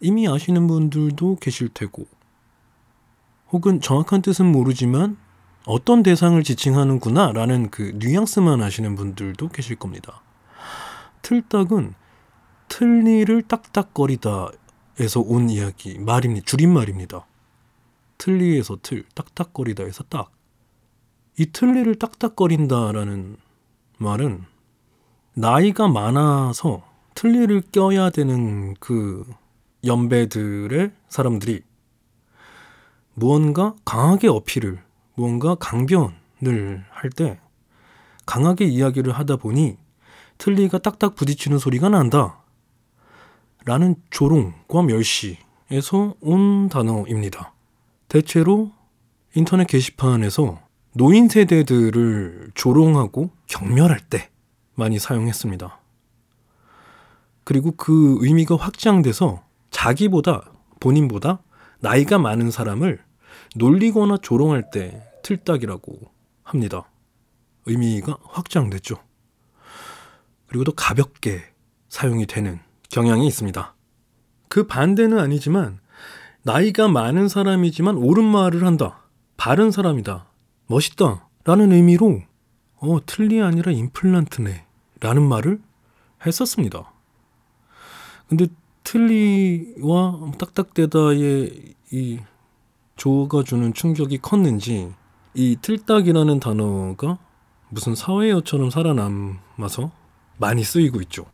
이미 0.00 0.28
아시는 0.28 0.66
분들도 0.66 1.36
계실 1.40 1.70
테고 1.70 2.06
혹은 3.50 3.80
정확한 3.80 4.22
뜻은 4.22 4.52
모르지만 4.52 5.16
어떤 5.66 6.02
대상을 6.02 6.42
지칭하는구나 6.42 7.32
라는 7.32 7.70
그 7.70 7.92
뉘앙스만 7.96 8.62
아시는 8.62 8.96
분들도 8.96 9.48
계실 9.48 9.76
겁니다. 9.76 10.22
틀딱은 11.22 11.94
틀니를 12.68 13.42
딱딱거리다 13.42 14.50
에서 14.98 15.20
온 15.20 15.48
이야기 15.48 15.98
말입니다. 15.98 16.44
줄임말입니다. 16.44 17.26
틀니에서 18.18 18.78
틀, 18.82 19.04
딱딱거리다 19.14 19.84
에서 19.84 20.04
딱. 20.08 20.30
이 21.38 21.46
틀니를 21.46 21.94
딱딱거린다라는 21.94 23.36
말은 23.98 24.44
나이가 25.34 25.88
많아서 25.88 26.82
틀니를 27.14 27.62
껴야 27.72 28.10
되는 28.10 28.74
그 28.74 29.24
연배들의 29.84 30.92
사람들이 31.08 31.62
무언가 33.14 33.74
강하게 33.84 34.28
어필을, 34.28 34.82
무언가 35.20 35.54
강변을 35.54 36.84
할 36.88 37.10
때 37.10 37.38
강하게 38.24 38.64
이야기를 38.64 39.12
하다 39.12 39.36
보니 39.36 39.76
틀니가 40.38 40.78
딱딱 40.78 41.14
부딪히는 41.14 41.58
소리가 41.58 41.90
난다. 41.90 42.42
라는 43.66 43.96
조롱과 44.08 44.82
멸시에서 44.82 46.14
온 46.22 46.70
단어입니다. 46.70 47.52
대체로 48.08 48.72
인터넷 49.34 49.66
게시판에서 49.66 50.58
노인 50.94 51.28
세대들을 51.28 52.52
조롱하고 52.54 53.30
경멸할 53.46 54.00
때 54.00 54.30
많이 54.74 54.98
사용했습니다. 54.98 55.78
그리고 57.44 57.72
그 57.72 58.16
의미가 58.20 58.56
확장돼서 58.56 59.42
자기보다 59.70 60.50
본인보다 60.80 61.42
나이가 61.80 62.18
많은 62.18 62.50
사람을 62.50 63.04
놀리거나 63.56 64.16
조롱할 64.18 64.70
때 64.70 65.09
틀딱이라고 65.22 66.12
합니다. 66.42 66.90
의미가 67.66 68.18
확장됐죠. 68.24 68.96
그리고 70.46 70.64
또 70.64 70.72
가볍게 70.72 71.42
사용이 71.88 72.26
되는 72.26 72.58
경향이 72.90 73.26
있습니다. 73.26 73.74
그 74.48 74.66
반대는 74.66 75.18
아니지만 75.18 75.78
나이가 76.42 76.88
많은 76.88 77.28
사람이지만 77.28 77.96
옳은 77.96 78.24
말을 78.24 78.64
한다. 78.64 79.04
바른 79.36 79.70
사람이다. 79.70 80.26
멋있다. 80.66 81.28
라는 81.44 81.72
의미로 81.72 82.22
어, 82.76 82.98
틀리 83.06 83.42
아니라 83.42 83.72
임플란트네. 83.72 84.66
라는 85.00 85.28
말을 85.28 85.60
했었습니다. 86.26 86.92
근데 88.28 88.46
틀리와 88.84 90.32
딱딱대다의 90.38 91.74
이 91.92 92.18
조가 92.96 93.44
주는 93.44 93.72
충격이 93.72 94.18
컸는지 94.18 94.92
이 95.34 95.56
틀딱이라는 95.60 96.40
단어가 96.40 97.18
무슨 97.68 97.94
사회어처럼 97.94 98.70
살아남아서 98.70 99.92
많이 100.38 100.64
쓰이고 100.64 101.00
있죠. 101.02 101.26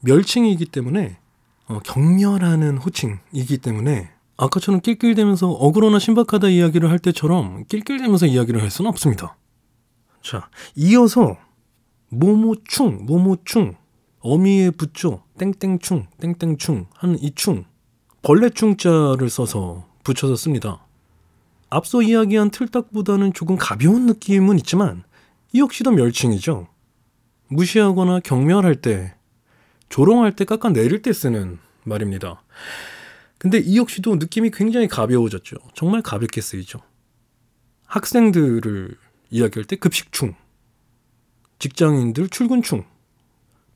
멸칭이기 0.00 0.66
때문에 0.66 1.18
어, 1.68 1.80
경멸하는 1.80 2.78
호칭이기 2.78 3.58
때문에 3.58 4.10
아까처럼 4.36 4.80
낄낄대면서 4.80 5.50
억울하나 5.50 5.98
신박하다 5.98 6.48
이야기를 6.48 6.90
할 6.90 6.98
때처럼 6.98 7.64
낄낄대면서 7.68 8.26
이야기를 8.26 8.62
할 8.62 8.70
수는 8.70 8.88
없습니다. 8.90 9.36
자, 10.22 10.48
이어서 10.74 11.36
모모충, 12.08 13.06
모모충, 13.06 13.76
어미에 14.20 14.70
붙죠. 14.70 15.22
땡땡충, 15.38 16.06
땡땡충 16.20 16.86
하는 16.94 17.18
이 17.20 17.32
충, 17.34 17.64
벌레충자를 18.22 19.30
써서 19.30 19.86
붙여서 20.04 20.36
씁니다. 20.36 20.85
앞서 21.68 22.02
이야기한 22.02 22.50
틀딱보다는 22.50 23.32
조금 23.32 23.56
가벼운 23.56 24.06
느낌은 24.06 24.58
있지만 24.58 25.04
이 25.52 25.60
역시도 25.60 25.90
멸칭이죠. 25.90 26.68
무시하거나 27.48 28.20
경멸할 28.20 28.76
때, 28.76 29.14
조롱할 29.88 30.34
때 30.34 30.44
깎아내릴 30.44 31.02
때 31.02 31.12
쓰는 31.12 31.58
말입니다. 31.84 32.42
근데 33.38 33.58
이 33.58 33.78
역시도 33.78 34.16
느낌이 34.16 34.50
굉장히 34.50 34.88
가벼워졌죠. 34.88 35.56
정말 35.74 36.02
가볍게 36.02 36.40
쓰이죠. 36.40 36.80
학생들을 37.86 38.96
이야기할 39.30 39.64
때 39.64 39.76
급식충, 39.76 40.34
직장인들 41.58 42.28
출근충, 42.28 42.84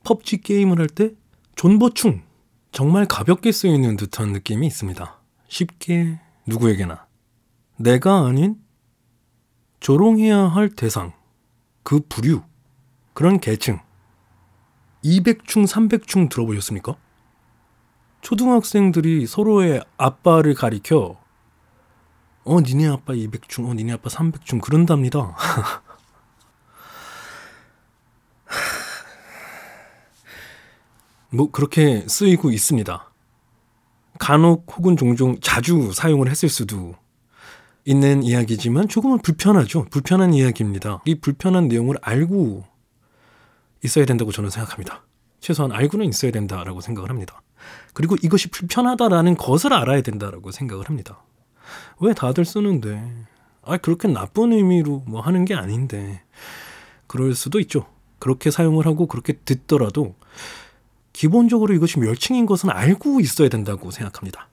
펍지 0.03 0.41
게임을 0.41 0.79
할 0.79 0.87
때 0.87 1.11
존버충, 1.55 2.21
정말 2.71 3.05
가볍게 3.05 3.51
쓰이는 3.51 3.97
듯한 3.97 4.31
느낌이 4.31 4.65
있습니다. 4.67 5.19
쉽게 5.47 6.19
누구에게나. 6.47 7.05
내가 7.81 8.25
아닌 8.27 8.55
조롱해야 9.79 10.37
할 10.37 10.69
대상, 10.69 11.13
그 11.81 11.99
부류, 12.07 12.43
그런 13.13 13.39
계층. 13.39 13.79
200충, 15.03 15.65
300충 15.65 16.29
들어보셨습니까? 16.29 16.95
초등학생들이 18.21 19.25
서로의 19.25 19.83
아빠를 19.97 20.53
가리켜 20.53 21.19
어 22.43 22.61
니네 22.61 22.87
아빠 22.87 23.13
200충, 23.13 23.67
어 23.67 23.73
니네 23.73 23.93
아빠 23.93 24.09
300충 24.09 24.61
그런답니다. 24.61 25.35
뭐 31.31 31.49
그렇게 31.49 32.07
쓰이고 32.07 32.51
있습니다. 32.51 33.11
간혹 34.19 34.71
혹은 34.77 34.95
종종 34.97 35.39
자주 35.39 35.91
사용을 35.93 36.29
했을 36.29 36.47
수도 36.47 37.00
있는 37.85 38.23
이야기지만 38.23 38.87
조금은 38.87 39.19
불편하죠. 39.19 39.85
불편한 39.89 40.33
이야기입니다. 40.33 41.01
이 41.05 41.15
불편한 41.15 41.67
내용을 41.67 41.97
알고 42.01 42.63
있어야 43.83 44.05
된다고 44.05 44.31
저는 44.31 44.49
생각합니다. 44.49 45.03
최소한 45.39 45.71
알고는 45.71 46.07
있어야 46.07 46.31
된다라고 46.31 46.81
생각을 46.81 47.09
합니다. 47.09 47.41
그리고 47.93 48.15
이것이 48.21 48.49
불편하다라는 48.49 49.35
것을 49.37 49.73
알아야 49.73 50.01
된다라고 50.01 50.51
생각을 50.51 50.87
합니다. 50.89 51.23
왜 51.99 52.13
다들 52.13 52.45
쓰는데? 52.45 53.01
아, 53.63 53.77
그렇게 53.77 54.07
나쁜 54.07 54.53
의미로 54.53 55.03
뭐 55.07 55.21
하는 55.21 55.45
게 55.45 55.55
아닌데. 55.55 56.21
그럴 57.07 57.33
수도 57.33 57.59
있죠. 57.59 57.87
그렇게 58.19 58.51
사용을 58.51 58.85
하고 58.85 59.07
그렇게 59.07 59.33
듣더라도 59.33 60.15
기본적으로 61.13 61.73
이것이 61.73 61.99
멸칭인 61.99 62.45
것은 62.45 62.69
알고 62.69 63.19
있어야 63.19 63.49
된다고 63.49 63.89
생각합니다. 63.91 64.47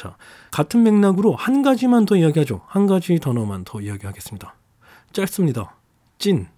자, 0.00 0.16
같은 0.50 0.82
맥락으로 0.82 1.36
한 1.36 1.60
가지만 1.60 2.06
더 2.06 2.16
이야기하죠. 2.16 2.62
한 2.66 2.86
가지 2.86 3.18
단어만 3.18 3.64
더 3.64 3.82
이야기하겠습니다. 3.82 4.54
짧습니다. 5.12 5.76
찐. 6.18 6.48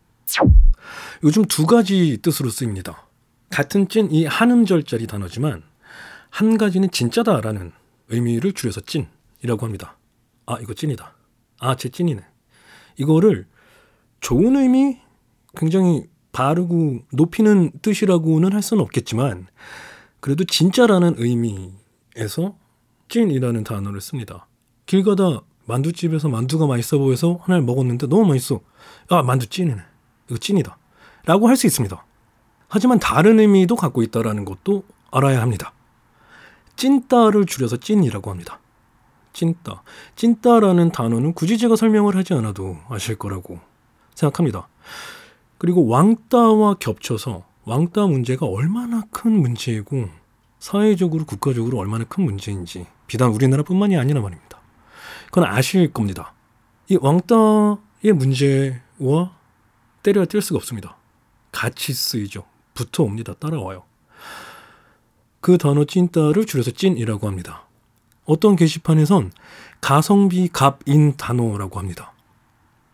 요즘 1.25 1.45
두 1.47 1.67
가지 1.67 2.19
뜻으로 2.23 2.51
쓰입니다. 2.51 3.05
같은 3.51 3.89
찐, 3.89 4.13
이 4.13 4.27
한음절짜리 4.27 5.09
단어지만 5.09 5.65
한 6.31 6.57
가지는 6.57 6.89
진짜다라는 6.93 7.73
의미를 8.11 8.53
줄여서 8.53 8.83
찐이라고 8.83 9.67
합니다. 9.67 9.97
아, 10.47 10.59
이거 10.61 10.73
찐이다. 10.73 11.13
아, 11.59 11.75
제 11.75 11.89
찐이네. 11.89 12.23
이거를 12.97 13.49
좋은 14.21 14.55
의미, 14.55 15.01
굉장히 15.57 16.05
바르고 16.31 17.01
높이는 17.11 17.73
뜻이라고는 17.83 18.53
할 18.53 18.63
수는 18.63 18.85
없겠지만 18.85 19.49
그래도 20.21 20.45
진짜라는 20.45 21.17
의미에서 21.19 22.62
찐이라는 23.13 23.63
단어를 23.65 24.01
씁니다. 24.01 24.47
길 24.87 25.05
가다 25.05 25.43
만두집에서 25.67 26.31
만두가 26.31 26.67
맛있어 26.67 26.97
보여서 26.97 27.39
하나를 27.43 27.63
먹었는데 27.63 28.07
너무 28.07 28.25
맛있어. 28.25 28.61
아, 29.11 29.23
만두 29.23 29.47
찐이네. 29.47 29.77
이거 30.29 30.39
찐이다. 30.39 30.79
라고 31.27 31.47
할 31.47 31.57
수 31.57 31.67
있습니다. 31.67 32.05
하지만 32.69 32.99
다른 32.99 33.39
의미도 33.39 33.77
갖고 33.77 34.03
있다라는 34.03 34.47
것도 34.47 34.85
알아야 35.11 35.43
합니다. 35.43 35.75
찐따를 36.77 37.45
줄여서 37.45 37.77
찐이라고 37.77 38.31
합니다. 38.31 38.61
찐따. 39.35 39.83
찐따라는 40.17 40.93
단어는 40.93 41.35
굳이 41.35 41.59
제가 41.59 41.77
설명을 41.77 42.17
하지 42.17 42.33
않아도 42.33 42.79
아실 42.89 43.17
거라고 43.17 43.61
생각합니다. 44.15 44.69
그리고 45.59 45.87
왕따와 45.87 46.77
겹쳐서 46.81 47.45
왕따 47.65 48.07
문제가 48.07 48.47
얼마나 48.47 49.03
큰 49.11 49.33
문제이고 49.33 50.09
사회적으로 50.59 51.27
국가적으로 51.27 51.77
얼마나 51.79 52.05
큰 52.05 52.25
문제인지 52.25 52.87
비단 53.13 53.29
우리나라뿐만이 53.29 53.99
아니라 53.99 54.23
말입니다. 54.23 54.59
그건 55.27 55.45
아실 55.45 55.93
겁니다. 55.93 56.33
이 56.89 56.97
왕따의 56.99 58.15
문제와 58.15 59.37
때려야 60.03 60.25
뗄 60.25 60.41
수가 60.41 60.57
없습니다. 60.57 60.97
같이 61.53 61.93
쓰이죠. 61.93 62.45
붙어 62.73 63.03
옵니다. 63.03 63.35
따라와요. 63.35 63.83
그 65.43 65.59
단어 65.59 65.85
찐따를 65.85 66.47
줄여서 66.47 66.71
찐이라고 66.71 67.27
합니다. 67.27 67.67
어떤 68.25 68.57
게시판에선 68.57 69.33
가성비 69.83 70.49
갑인 70.49 71.15
단어라고 71.19 71.79
합니다. 71.79 72.15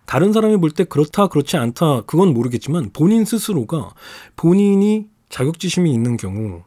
다른 0.04 0.32
사람이 0.32 0.56
볼 0.56 0.72
때 0.72 0.82
그렇다 0.82 1.28
그렇지 1.28 1.56
않다 1.56 2.00
그건 2.06 2.34
모르겠지만 2.34 2.90
본인 2.92 3.24
스스로가 3.24 3.92
본인이 4.34 5.06
자격지심이 5.28 5.92
있는 5.92 6.16
경우 6.16 6.64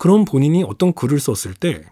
그런 0.00 0.24
본인이 0.24 0.64
어떤 0.64 0.94
글을 0.94 1.20
썼을 1.20 1.54
때 1.54 1.84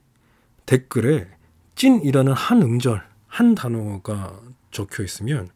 댓글에 0.65 1.29
찐이라는 1.75 2.33
한 2.33 2.63
음절 2.63 3.07
한 3.27 3.55
단어가 3.55 4.41
적혀 4.71 5.05
있으면 5.05 5.51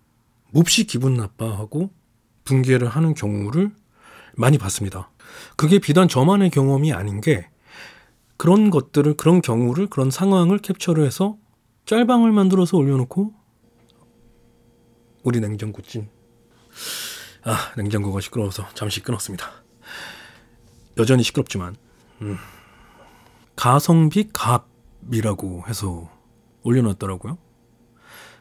몹시 0.50 0.84
기분 0.84 1.14
나빠하고 1.14 1.88
붕괴를 2.44 2.88
하는 2.88 3.14
경우를 3.14 3.72
많이 4.34 4.58
봤습니다. 4.58 5.10
그게 5.56 5.78
비단 5.78 6.08
저만의 6.08 6.50
경험이 6.50 6.92
아닌 6.92 7.22
게 7.22 7.48
그런 8.36 8.68
것들을 8.68 9.14
그런 9.14 9.40
경우를 9.40 9.86
그런 9.86 10.10
상황을 10.10 10.58
캡처를 10.58 11.06
해서 11.06 11.38
짤방을 11.86 12.32
만들어서 12.32 12.76
올려놓고 12.76 13.32
우리 15.22 15.40
냉장고 15.40 15.80
찐. 15.80 16.10
아 17.44 17.72
냉장고가 17.78 18.20
시끄러워서 18.20 18.68
잠시 18.74 19.00
끊었습니다. 19.00 19.50
여전히 20.98 21.22
시끄럽지만 21.22 21.76
음. 22.22 22.38
가성비 23.56 24.28
갑이라고 24.32 25.64
해서 25.68 26.08
올려놨더라고요. 26.62 27.36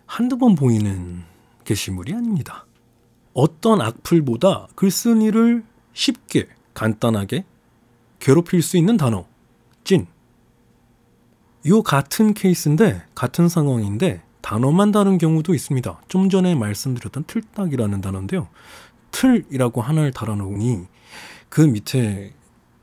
한두 0.05 0.37
번 0.37 0.55
보이는 0.55 1.23
게시물이 1.63 2.13
아닙니다. 2.13 2.65
어떤 3.33 3.81
악플보다 3.81 4.67
글쓴이를 4.75 5.63
쉽게 5.93 6.47
간단하게 6.73 7.45
괴롭힐 8.19 8.61
수 8.61 8.77
있는 8.77 8.97
단어 8.97 9.25
찐. 9.83 10.07
요 11.67 11.83
같은 11.83 12.33
케이스인데 12.33 13.03
같은 13.15 13.47
상황인데 13.47 14.23
단어만 14.41 14.91
다른 14.91 15.17
경우도 15.17 15.53
있습니다. 15.53 16.01
좀 16.07 16.29
전에 16.29 16.55
말씀드렸던 16.55 17.25
틀딱이라는 17.25 18.01
단어인데요. 18.01 18.47
틀이라고 19.11 19.81
하나를 19.81 20.11
달아놓으니 20.11 20.87
그 21.49 21.61
밑에 21.61 22.33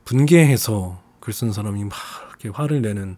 분개해서 0.09 0.99
글 1.19 1.33
쓴 1.33 1.51
사람이 1.53 1.83
막 1.83 1.93
이렇게 2.29 2.49
화를 2.49 2.81
내는 2.81 3.17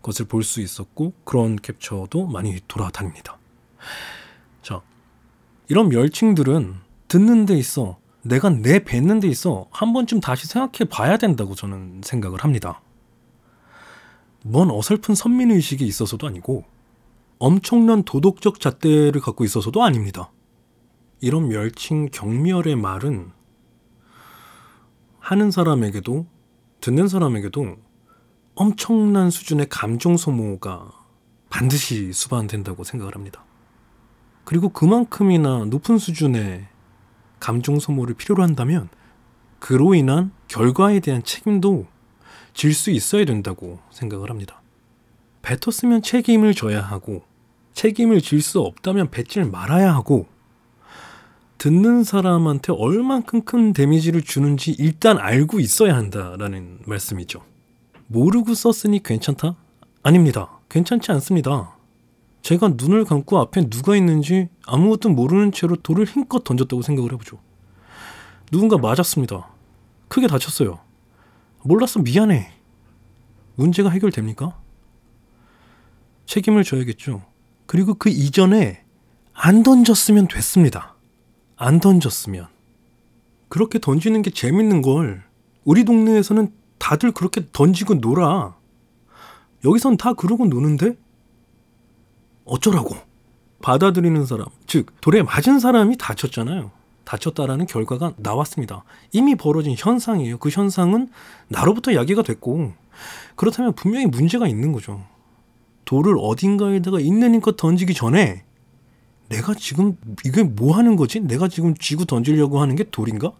것을 0.00 0.24
볼 0.24 0.42
수 0.42 0.62
있었고 0.62 1.12
그런 1.24 1.56
캡처도 1.56 2.28
많이 2.28 2.58
돌아다닙니다. 2.66 3.36
자, 4.62 4.80
이런 5.68 5.90
멸칭들은 5.90 6.76
듣는 7.08 7.44
데 7.44 7.58
있어 7.58 7.98
내가 8.22 8.48
내 8.48 8.82
뱉는 8.82 9.20
데 9.20 9.28
있어 9.28 9.66
한 9.70 9.92
번쯤 9.92 10.20
다시 10.20 10.46
생각해 10.46 10.88
봐야 10.88 11.18
된다고 11.18 11.54
저는 11.54 12.00
생각을 12.02 12.42
합니다. 12.42 12.80
뭔 14.42 14.70
어설픈 14.70 15.14
선민의식이 15.14 15.86
있어서도 15.86 16.26
아니고 16.26 16.64
엄청난 17.38 18.02
도덕적 18.02 18.60
잣대를 18.60 19.20
갖고 19.20 19.44
있어서도 19.44 19.82
아닙니다. 19.82 20.32
이런 21.20 21.48
멸칭 21.48 22.08
경멸의 22.10 22.76
말은 22.76 23.32
하는 25.30 25.52
사람에게도 25.52 26.26
듣는 26.80 27.06
사람에게도 27.06 27.76
엄청난 28.56 29.30
수준의 29.30 29.68
감정 29.68 30.16
소모가 30.16 30.90
반드시 31.48 32.12
수반된다고 32.12 32.82
생각을 32.82 33.14
합니다. 33.14 33.44
그리고 34.44 34.70
그만큼이나 34.70 35.66
높은 35.66 35.98
수준의 35.98 36.66
감정 37.38 37.78
소모를 37.78 38.16
필요로 38.16 38.42
한다면 38.42 38.88
그로 39.60 39.94
인한 39.94 40.32
결과에 40.48 40.98
대한 40.98 41.22
책임도 41.22 41.86
질 42.52 42.74
수 42.74 42.90
있어야 42.90 43.24
된다고 43.24 43.78
생각을 43.92 44.30
합니다. 44.30 44.60
뱉었으면 45.42 46.02
책임을 46.02 46.54
져야 46.54 46.82
하고 46.82 47.22
책임을 47.74 48.20
질 48.20 48.42
수 48.42 48.58
없다면 48.62 49.12
뱉질 49.12 49.44
말아야 49.44 49.94
하고 49.94 50.26
듣는 51.60 52.04
사람한테 52.04 52.72
얼만큼 52.72 53.42
큰 53.42 53.74
데미지를 53.74 54.22
주는지 54.22 54.74
일단 54.78 55.18
알고 55.18 55.60
있어야 55.60 55.94
한다라는 55.94 56.78
말씀이죠. 56.86 57.42
모르고 58.06 58.54
썼으니 58.54 59.02
괜찮다? 59.02 59.56
아닙니다. 60.02 60.58
괜찮지 60.70 61.12
않습니다. 61.12 61.76
제가 62.40 62.76
눈을 62.78 63.04
감고 63.04 63.38
앞에 63.38 63.68
누가 63.68 63.94
있는지 63.94 64.48
아무것도 64.64 65.10
모르는 65.10 65.52
채로 65.52 65.76
돌을 65.76 66.06
힘껏 66.06 66.42
던졌다고 66.42 66.80
생각을 66.80 67.12
해보죠. 67.12 67.38
누군가 68.50 68.78
맞았습니다. 68.78 69.50
크게 70.08 70.28
다쳤어요. 70.28 70.80
몰랐어 71.62 72.00
미안해. 72.00 72.52
문제가 73.56 73.90
해결됩니까? 73.90 74.58
책임을 76.24 76.64
져야겠죠. 76.64 77.22
그리고 77.66 77.92
그 77.92 78.08
이전에 78.08 78.82
안 79.34 79.62
던졌으면 79.62 80.26
됐습니다. 80.26 80.96
안 81.60 81.78
던졌으면. 81.78 82.48
그렇게 83.50 83.78
던지는 83.78 84.22
게 84.22 84.30
재밌는 84.30 84.80
걸 84.80 85.22
우리 85.64 85.84
동네에서는 85.84 86.52
다들 86.78 87.12
그렇게 87.12 87.42
던지고 87.52 87.94
놀아. 87.94 88.56
여기선 89.66 89.98
다 89.98 90.14
그러고 90.14 90.46
노는데? 90.46 90.96
어쩌라고? 92.46 92.96
받아들이는 93.60 94.24
사람, 94.24 94.46
즉, 94.66 94.86
돌에 95.02 95.22
맞은 95.22 95.60
사람이 95.60 95.98
다쳤잖아요. 95.98 96.70
다쳤다라는 97.04 97.66
결과가 97.66 98.14
나왔습니다. 98.16 98.82
이미 99.12 99.34
벌어진 99.34 99.74
현상이에요. 99.76 100.38
그 100.38 100.48
현상은 100.48 101.10
나로부터 101.48 101.92
야기가 101.94 102.22
됐고, 102.22 102.72
그렇다면 103.36 103.74
분명히 103.74 104.06
문제가 104.06 104.48
있는 104.48 104.72
거죠. 104.72 105.04
돌을 105.84 106.16
어딘가에다가 106.18 107.00
있는 107.00 107.34
힘껏 107.34 107.54
던지기 107.54 107.92
전에 107.92 108.44
내가 109.30 109.54
지금 109.54 109.96
이게 110.24 110.42
뭐 110.42 110.76
하는 110.76 110.96
거지? 110.96 111.20
내가 111.20 111.48
지금 111.48 111.74
쥐고 111.74 112.04
던지려고 112.04 112.60
하는 112.60 112.74
게 112.74 112.84
돌인가? 112.84 113.32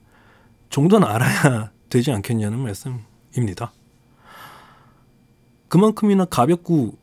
정도는 0.70 1.06
알아야 1.06 1.72
되지 1.90 2.12
않겠냐는 2.12 2.58
말씀입니다. 2.60 3.72
그만큼이나 5.68 6.24
가볍고 6.24 6.96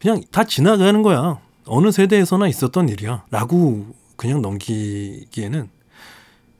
그냥 0.00 0.22
다 0.30 0.44
지나가는 0.44 1.02
거야. 1.02 1.40
어느 1.66 1.90
세대에서나 1.90 2.46
있었던 2.48 2.88
일이야. 2.88 3.24
라고 3.30 3.94
그냥 4.16 4.40
넘기기에는 4.40 5.68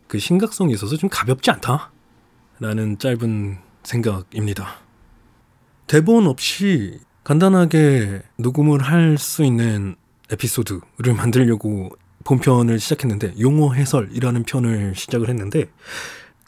그 0.09 0.19
심각성이 0.19 0.73
있어서 0.75 0.97
좀 0.97 1.09
가볍지 1.09 1.51
않다. 1.53 1.93
라는 2.59 2.99
짧은 2.99 3.59
생각입니다. 3.85 4.79
대본 5.87 6.27
없이 6.27 7.01
간단하게 7.25 8.23
녹음을 8.37 8.83
할 8.83 9.17
수 9.19 9.45
있는 9.45 9.97
에피소드를 10.33 11.15
만들려고 11.15 11.91
본편을 12.25 12.79
시작했는데 12.79 13.35
용어 13.41 13.73
해설이라는 13.73 14.45
편을 14.45 14.95
시작을 14.95 15.29
했는데 15.29 15.71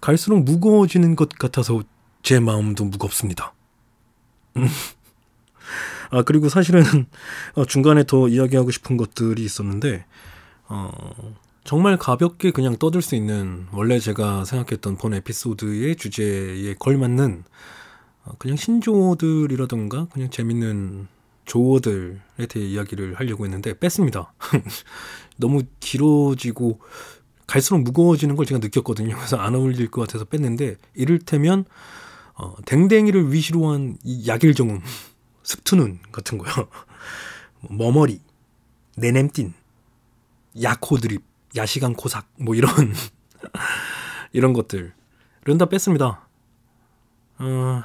갈수록 0.00 0.40
무거워지는 0.40 1.16
것 1.16 1.30
같아서 1.30 1.82
제 2.22 2.40
마음도 2.40 2.84
무겁습니다. 2.84 3.54
음. 4.56 4.66
아 6.10 6.22
그리고 6.22 6.48
사실은 6.48 6.82
어, 7.54 7.64
중간에 7.64 8.04
더 8.04 8.28
이야기하고 8.28 8.70
싶은 8.70 8.96
것들이 8.96 9.44
있었는데 9.44 10.04
어, 10.68 10.90
정말 11.64 11.96
가볍게 11.96 12.50
그냥 12.50 12.76
떠들 12.76 13.02
수 13.02 13.14
있는 13.14 13.66
원래 13.72 13.98
제가 13.98 14.44
생각했던 14.44 14.96
본 14.96 15.14
에피소드의 15.14 15.96
주제에 15.96 16.74
걸맞는 16.78 17.44
어, 18.24 18.32
그냥 18.38 18.56
신조어들이라던가 18.56 20.08
그냥 20.12 20.30
재밌는 20.30 21.08
조어들에 21.44 22.46
대해 22.48 22.66
이야기를 22.66 23.14
하려고 23.14 23.44
했는데 23.44 23.78
뺐습니다. 23.78 24.32
너무 25.36 25.62
길어지고 25.80 26.80
갈수록 27.46 27.78
무거워지는 27.78 28.36
걸 28.36 28.46
제가 28.46 28.58
느꼈거든요. 28.58 29.16
그래서 29.16 29.36
안 29.36 29.54
어울릴 29.54 29.90
것 29.90 30.02
같아서 30.02 30.24
뺐는데 30.24 30.76
이를테면 30.94 31.64
어, 32.34 32.54
댕댕이를 32.64 33.32
위시로 33.32 33.70
한 33.70 33.96
약일정음, 34.26 34.80
습투눈 35.42 36.00
같은 36.10 36.38
거요. 36.38 36.68
머머리, 37.70 38.20
내냄띤, 38.96 39.54
야코드립, 40.60 41.22
야시간 41.56 41.94
코삭 41.94 42.26
뭐 42.38 42.54
이런 42.54 42.70
이런 44.32 44.52
것들 44.52 44.92
이런 45.44 45.58
다 45.58 45.66
뺐습니다. 45.66 46.26
어, 47.38 47.82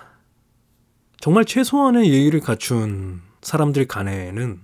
정말 1.20 1.46
최소한의 1.46 2.10
예의를 2.12 2.40
갖춘 2.40 3.22
사람들 3.42 3.88
간에는 3.88 4.60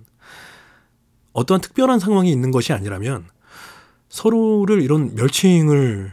어떠한 1.32 1.60
특별한 1.60 1.98
상황이 1.98 2.30
있는 2.30 2.50
것이 2.50 2.72
아니라면 2.72 3.28
서로를 4.08 4.82
이런 4.82 5.14
멸칭을 5.14 6.12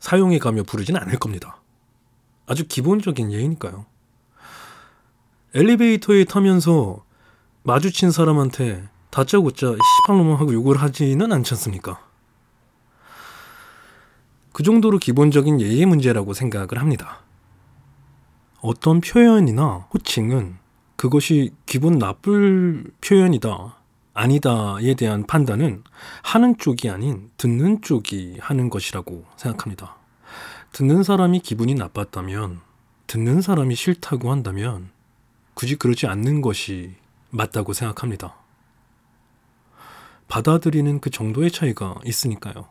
사용해 0.00 0.38
가며 0.38 0.62
부르지는 0.64 1.00
않을 1.00 1.18
겁니다. 1.18 1.60
아주 2.46 2.66
기본적인 2.66 3.32
예의니까요. 3.32 3.86
엘리베이터에 5.54 6.24
타면서 6.24 7.04
마주친 7.62 8.10
사람한테 8.10 8.88
다짜고짜 9.10 9.76
시발놈 10.02 10.34
하고 10.34 10.52
욕을 10.52 10.76
하지는 10.76 11.32
않지 11.32 11.54
않습니까? 11.54 12.00
그 14.52 14.62
정도로 14.62 14.98
기본적인 14.98 15.60
예의 15.60 15.86
문제라고 15.86 16.34
생각을 16.34 16.80
합니다. 16.80 17.20
어떤 18.60 19.00
표현이나 19.00 19.86
호칭은 19.92 20.56
그것이 21.04 21.50
기분 21.66 21.98
나쁠 21.98 22.90
표현이다, 23.02 23.76
아니다에 24.14 24.94
대한 24.94 25.26
판단은 25.26 25.84
하는 26.22 26.56
쪽이 26.56 26.88
아닌 26.88 27.30
듣는 27.36 27.82
쪽이 27.82 28.38
하는 28.40 28.70
것이라고 28.70 29.26
생각합니다. 29.36 29.98
듣는 30.72 31.02
사람이 31.02 31.40
기분이 31.40 31.74
나빴다면, 31.74 32.62
듣는 33.06 33.42
사람이 33.42 33.74
싫다고 33.74 34.30
한다면, 34.30 34.88
굳이 35.52 35.76
그러지 35.76 36.06
않는 36.06 36.40
것이 36.40 36.94
맞다고 37.28 37.74
생각합니다. 37.74 38.36
받아들이는 40.28 41.00
그 41.00 41.10
정도의 41.10 41.50
차이가 41.50 41.96
있으니까요. 42.06 42.68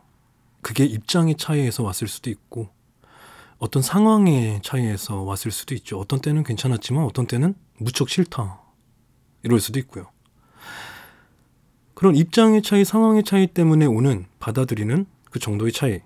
그게 0.60 0.84
입장의 0.84 1.36
차이에서 1.36 1.84
왔을 1.84 2.08
수도 2.08 2.30
있고, 2.30 2.68
어떤 3.58 3.80
상황의 3.80 4.60
차이에서 4.62 5.22
왔을 5.22 5.52
수도 5.52 5.76
있죠. 5.76 6.00
어떤 6.00 6.20
때는 6.20 6.42
괜찮았지만 6.42 7.04
어떤 7.04 7.28
때는 7.28 7.54
무척 7.78 8.08
싫다. 8.08 8.60
이럴 9.42 9.60
수도 9.60 9.78
있고요. 9.80 10.06
그런 11.94 12.16
입장의 12.16 12.62
차이, 12.62 12.84
상황의 12.84 13.24
차이 13.24 13.46
때문에 13.46 13.86
오는 13.86 14.26
받아들이는 14.40 15.06
그 15.30 15.38
정도의 15.38 15.72
차이. 15.72 16.00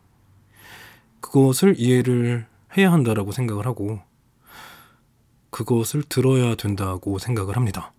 그것을 1.20 1.74
이해를 1.78 2.46
해야 2.76 2.92
한다라고 2.92 3.32
생각을 3.32 3.66
하고 3.66 4.00
그것을 5.50 6.02
들어야 6.02 6.54
된다고 6.54 7.18
생각을 7.18 7.56
합니다. 7.56 7.92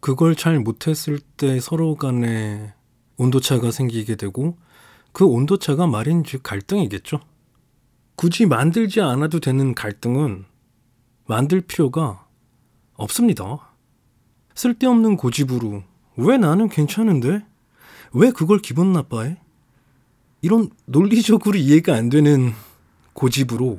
그걸 0.00 0.36
잘 0.36 0.60
못했을 0.60 1.18
때 1.18 1.60
서로 1.60 1.96
간에 1.96 2.74
온도차가 3.16 3.70
생기게 3.70 4.16
되고 4.16 4.56
그 5.12 5.24
온도차가 5.24 5.86
말인 5.86 6.24
즉 6.24 6.42
갈등이겠죠. 6.42 7.20
굳이 8.16 8.46
만들지 8.46 9.00
않아도 9.00 9.40
되는 9.40 9.74
갈등은 9.74 10.44
만들 11.26 11.60
필요가 11.60 12.23
없습니다. 12.94 13.70
쓸데없는 14.54 15.16
고집으로 15.16 15.82
왜 16.16 16.38
나는 16.38 16.68
괜찮은데? 16.68 17.44
왜 18.12 18.30
그걸 18.30 18.60
기분 18.60 18.92
나빠해? 18.92 19.38
이런 20.42 20.70
논리적으로 20.86 21.56
이해가 21.56 21.94
안 21.94 22.08
되는 22.08 22.52
고집으로 23.14 23.78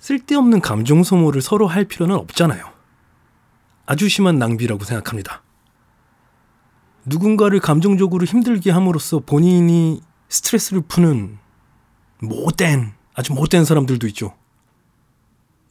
쓸데없는 0.00 0.60
감정 0.60 1.02
소모를 1.02 1.40
서로 1.40 1.66
할 1.66 1.84
필요는 1.84 2.14
없잖아요. 2.16 2.72
아주 3.86 4.08
심한 4.08 4.38
낭비라고 4.38 4.84
생각합니다. 4.84 5.42
누군가를 7.06 7.60
감정적으로 7.60 8.24
힘들게 8.24 8.70
함으로써 8.70 9.20
본인이 9.20 10.00
스트레스를 10.28 10.82
푸는 10.88 11.38
못된, 12.20 12.92
아주 13.14 13.34
못된 13.34 13.64
사람들도 13.64 14.06
있죠. 14.08 14.34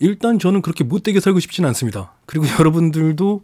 일단 0.04 0.38
저는 0.38 0.62
그렇게 0.62 0.84
못되게 0.84 1.22
살고 1.22 1.40
싶지는 1.40 1.70
않습니다. 1.70 2.14
그리고 2.26 2.46
여러분들도 2.60 3.44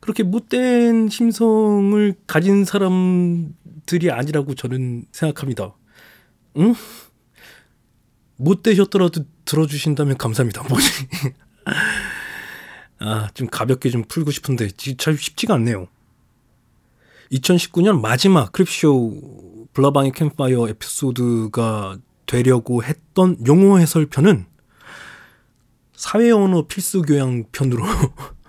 그렇게 0.00 0.22
못된 0.22 1.10
심성을 1.10 2.14
가진 2.26 2.64
사람들이 2.64 4.10
아니라고 4.10 4.54
저는 4.54 5.04
생각합니다. 5.12 5.74
응? 6.56 6.74
못되셨더라도 8.36 9.24
들어주신다면 9.44 10.16
감사합니다. 10.16 10.62
뭐지? 10.62 10.88
아, 13.00 13.28
좀 13.34 13.46
가볍게 13.48 13.90
좀 13.90 14.02
풀고 14.08 14.30
싶은데 14.30 14.68
참 14.96 15.14
쉽지가 15.14 15.52
않네요. 15.54 15.86
2019년 17.30 18.00
마지막 18.00 18.52
크립쇼 18.52 19.68
블라방의 19.74 20.12
캠파이어 20.12 20.66
에피소드가 20.70 21.98
되려고 22.24 22.82
했던 22.82 23.36
용어 23.46 23.76
해설편은 23.76 24.46
사회 26.00 26.30
언어 26.30 26.66
필수 26.66 27.02
교양 27.02 27.44
편으로 27.52 27.84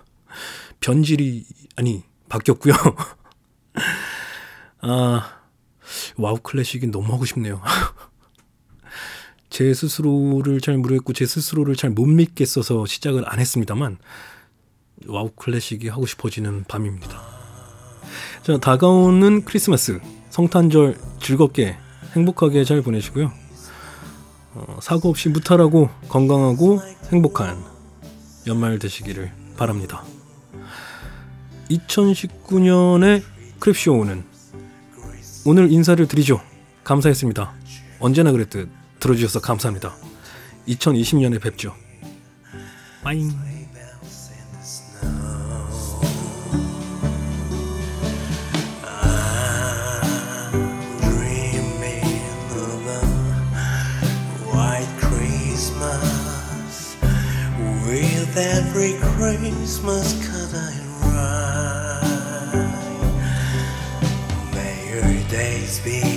변질이 0.79 1.45
아니 1.75 2.01
바뀌었고요. 2.29 2.73
아 4.79 5.41
WoW 6.15 6.37
Classic이 6.37 6.87
너무 6.91 7.11
하고 7.11 7.25
싶네요. 7.25 7.61
제 9.49 9.73
스스로를 9.73 10.61
잘 10.61 10.77
모르겠고 10.77 11.11
제 11.11 11.25
스스로를 11.25 11.75
잘 11.75 11.89
못 11.89 12.05
믿겠어서 12.05 12.85
시작을 12.85 13.25
안 13.27 13.41
했습니다만 13.41 13.97
WoW 15.07 15.31
Classic이 15.31 15.89
하고 15.89 16.05
싶어지는 16.05 16.63
밤입니다. 16.69 17.21
자 18.43 18.57
다가오는 18.59 19.43
크리스마스 19.43 19.99
성탄절 20.29 20.97
즐겁게 21.19 21.75
행복하게 22.13 22.63
잘 22.63 22.81
보내시고요. 22.81 23.29
어, 24.53 24.79
사고 24.81 25.09
없이 25.09 25.27
무탈하고 25.27 25.89
건강하고 26.07 26.79
행복한 27.11 27.61
연말 28.47 28.79
되시기를 28.79 29.31
바랍니다. 29.57 30.03
2019년의 31.69 33.21
크립쇼는 33.59 34.23
오늘 35.45 35.71
인사를 35.71 36.07
드리죠. 36.07 36.41
감사했습니다. 36.85 37.53
언제나 37.99 38.31
그랬듯 38.31 38.69
들어주셔서 38.99 39.41
감사합니다. 39.41 39.93
2020년에 40.67 41.41
뵙죠. 41.41 41.75
빠잉. 43.03 43.50
With 58.33 58.45
every 58.45 58.93
Christmas 58.99 60.13
card 60.25 60.51
I 60.55 60.71
write. 62.01 62.63
May 64.53 64.89
your 64.89 65.29
days 65.29 65.79
be 65.81 66.10